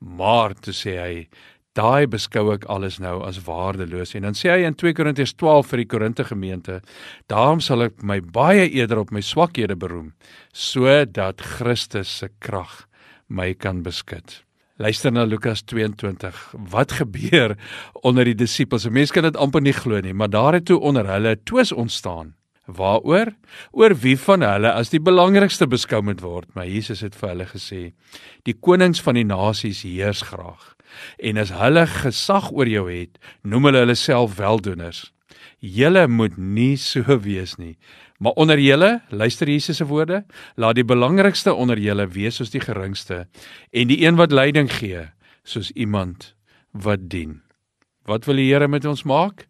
Maar 0.00 0.54
toe 0.54 0.72
sê 0.72 0.98
hy 0.98 1.28
daai 1.78 2.08
beskou 2.10 2.48
ek 2.54 2.66
alles 2.72 2.98
nou 3.02 3.20
as 3.26 3.38
waardeloos 3.46 4.16
en 4.18 4.26
dan 4.28 4.38
sê 4.38 4.50
hy 4.52 4.66
in 4.66 4.76
2 4.78 4.96
Korintiërs 4.98 5.36
12 5.38 5.70
vir 5.70 5.84
die 5.84 5.88
Korinte 5.94 6.26
gemeente 6.26 6.80
daarom 7.30 7.62
sal 7.64 7.86
ek 7.86 8.02
my 8.02 8.18
baie 8.20 8.66
eerder 8.66 9.04
op 9.04 9.14
my 9.14 9.22
swakhede 9.22 9.78
beroem 9.78 10.12
sodat 10.52 11.44
Christus 11.56 12.18
se 12.20 12.32
krag 12.42 12.84
my 13.28 13.52
kan 13.54 13.84
beskud 13.86 14.42
Luister 14.78 15.10
na 15.10 15.24
Lukas 15.26 15.64
22. 15.66 16.54
Wat 16.70 16.92
gebeur 17.00 17.56
onder 18.06 18.28
die 18.28 18.36
disippels? 18.38 18.86
Mense 18.86 19.10
kan 19.10 19.26
dit 19.26 19.34
amper 19.34 19.64
nie 19.64 19.74
glo 19.74 19.98
nie, 19.98 20.14
maar 20.14 20.30
daar 20.30 20.54
het 20.54 20.68
toe 20.70 20.78
onder 20.78 21.08
hulle 21.10 21.34
twis 21.42 21.72
ontstaan. 21.74 22.37
Waaroor? 22.68 23.32
Oor 23.72 23.94
wie 23.96 24.16
van 24.20 24.44
hulle 24.44 24.72
as 24.76 24.92
die 24.92 25.00
belangrikste 25.00 25.66
beskou 25.66 26.02
moet 26.04 26.20
word. 26.20 26.50
Maar 26.54 26.68
Jesus 26.68 27.00
het 27.00 27.16
vir 27.16 27.32
hulle 27.32 27.46
gesê: 27.48 27.92
"Die 28.44 28.54
konings 28.54 29.00
van 29.00 29.16
die 29.16 29.24
nasies 29.24 29.82
heers 29.82 30.22
graag 30.22 30.76
en 31.18 31.38
as 31.40 31.52
hulle 31.54 31.84
gesag 31.90 32.50
oor 32.54 32.68
jou 32.70 32.86
het, 32.90 33.18
noem 33.42 33.70
hulle 33.70 33.84
hulle 33.84 33.96
self 33.98 34.36
weldoeners. 34.38 35.08
Julle 35.58 36.06
moet 36.08 36.36
nie 36.38 36.76
so 36.80 37.18
wees 37.24 37.56
nie. 37.58 37.76
Maar 38.18 38.34
onder 38.38 38.58
julle, 38.58 39.00
luister 39.10 39.48
Jesus 39.48 39.78
se 39.78 39.86
woorde, 39.86 40.24
laat 40.58 40.78
die 40.78 40.86
belangrikste 40.86 41.54
onder 41.54 41.78
julle 41.78 42.08
wees 42.14 42.38
soos 42.38 42.50
die 42.50 42.62
geringste 42.62 43.26
en 43.70 43.90
die 43.90 44.00
een 44.02 44.18
wat 44.18 44.34
leiding 44.34 44.70
gee 44.72 45.06
soos 45.46 45.70
iemand 45.74 46.32
wat 46.72 47.08
dien. 47.10 47.40
Wat 48.08 48.26
wil 48.26 48.40
die 48.40 48.48
Here 48.50 48.68
met 48.68 48.86
ons 48.88 49.04
maak? 49.06 49.46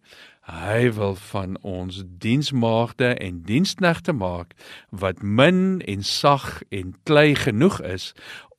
Hy 0.48 0.88
wil 0.96 1.12
van 1.28 1.58
ons 1.60 2.02
diensmaagde 2.08 3.12
en 3.20 3.42
diensknegte 3.44 4.14
maak 4.16 4.54
wat 4.88 5.20
min 5.22 5.82
en 5.84 6.02
sag 6.02 6.62
en 6.72 6.94
klei 7.04 7.34
genoeg 7.36 7.82
is 7.84 8.14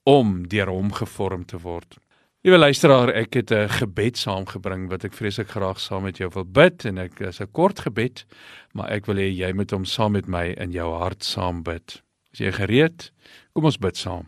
om 0.06 0.46
deur 0.48 0.70
hom 0.70 0.92
gevorm 0.94 1.42
te 1.44 1.58
word. 1.58 1.98
Liewe 2.46 2.58
luisteraar, 2.58 3.10
ek 3.12 3.34
het 3.34 3.50
'n 3.50 3.68
gebed 3.68 4.16
saamgebring 4.16 4.88
wat 4.88 5.04
ek 5.04 5.12
vreeslik 5.12 5.50
graag 5.50 5.80
saam 5.80 6.02
met 6.02 6.18
jou 6.18 6.30
wil 6.34 6.44
bid 6.44 6.84
en 6.84 6.98
ek 6.98 7.20
is 7.20 7.40
'n 7.40 7.50
kort 7.52 7.80
gebed, 7.80 8.24
maar 8.72 8.90
ek 8.90 9.06
wil 9.06 9.16
hê 9.16 9.28
jy 9.28 9.52
moet 9.52 9.70
hom 9.70 9.84
saam 9.84 10.12
met 10.12 10.28
my 10.28 10.54
in 10.56 10.70
jou 10.70 10.94
hart 10.94 11.24
saam 11.24 11.62
bid. 11.62 12.02
Is 12.32 12.38
jy 12.38 12.52
gereed? 12.52 13.10
Kom 13.52 13.64
ons 13.64 13.78
bid 13.78 13.96
saam. 13.96 14.26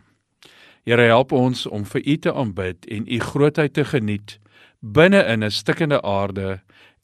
Here, 0.85 1.07
help 1.07 1.33
ons 1.33 1.66
om 1.66 1.85
vir 1.85 2.03
U 2.05 2.16
te 2.16 2.33
aanbid 2.33 2.87
en 2.87 3.07
U 3.07 3.18
grootheid 3.18 3.72
te 3.72 3.85
geniet 3.85 4.40
binne 4.83 5.25
in 5.25 5.44
'n 5.44 5.51
stikkende 5.51 6.03
aarde 6.03 6.61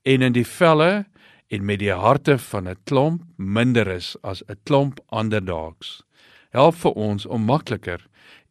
en 0.09 0.23
in 0.23 0.33
die 0.33 0.47
velle 0.47 1.07
en 1.53 1.65
met 1.65 1.83
die 1.83 1.93
harte 1.93 2.39
van 2.39 2.69
'n 2.69 2.81
klomp 2.85 3.23
minder 3.37 3.89
is 3.89 4.17
as 4.23 4.43
'n 4.49 4.61
klomp 4.63 5.01
ander 5.09 5.45
dogs. 5.45 6.03
Help 6.51 6.75
vir 6.75 6.93
ons 6.93 7.27
om 7.27 7.43
makliker 7.43 8.07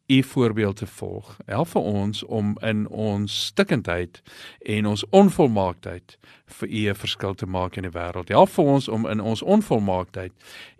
u 0.06 0.22
voorbeeld 0.22 0.76
te 0.76 0.86
volg. 0.86 1.36
Help 1.46 1.68
vir 1.68 1.82
ons 1.82 2.24
om 2.24 2.56
in 2.60 2.88
ons 2.88 3.44
stikkindheid 3.46 4.22
en 4.60 4.86
ons 4.86 5.04
onvolmaaktheid 5.10 6.18
vir 6.46 6.68
u 6.68 6.88
'n 6.88 6.94
verskil 6.94 7.34
te 7.34 7.46
maak 7.46 7.76
in 7.76 7.82
die 7.82 7.98
wêreld. 7.98 8.28
Help 8.28 8.48
vir 8.48 8.64
ons 8.64 8.88
om 8.88 9.06
in 9.06 9.20
ons 9.20 9.42
onvolmaaktheid 9.42 10.32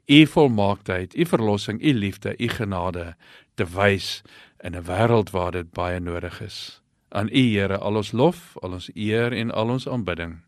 u 0.06 0.26
volmaaktheid, 0.26 1.16
u 1.16 1.26
verlossing, 1.26 1.84
u 1.84 1.92
liefde, 1.92 2.34
u 2.38 2.48
genade 2.48 3.16
te 3.54 3.64
wys 3.64 4.22
in 4.60 4.74
'n 4.76 4.84
wêreld 4.84 5.30
waar 5.30 5.50
dit 5.50 5.72
baie 5.72 6.00
nodig 6.00 6.40
is. 6.40 6.82
Aan 7.08 7.28
u 7.32 7.38
Here 7.38 7.78
al 7.78 7.96
ons 7.96 8.12
lof, 8.12 8.56
al 8.62 8.72
ons 8.72 8.90
eer 8.94 9.32
en 9.32 9.50
al 9.50 9.68
ons 9.68 9.88
aanbidding. 9.88 10.47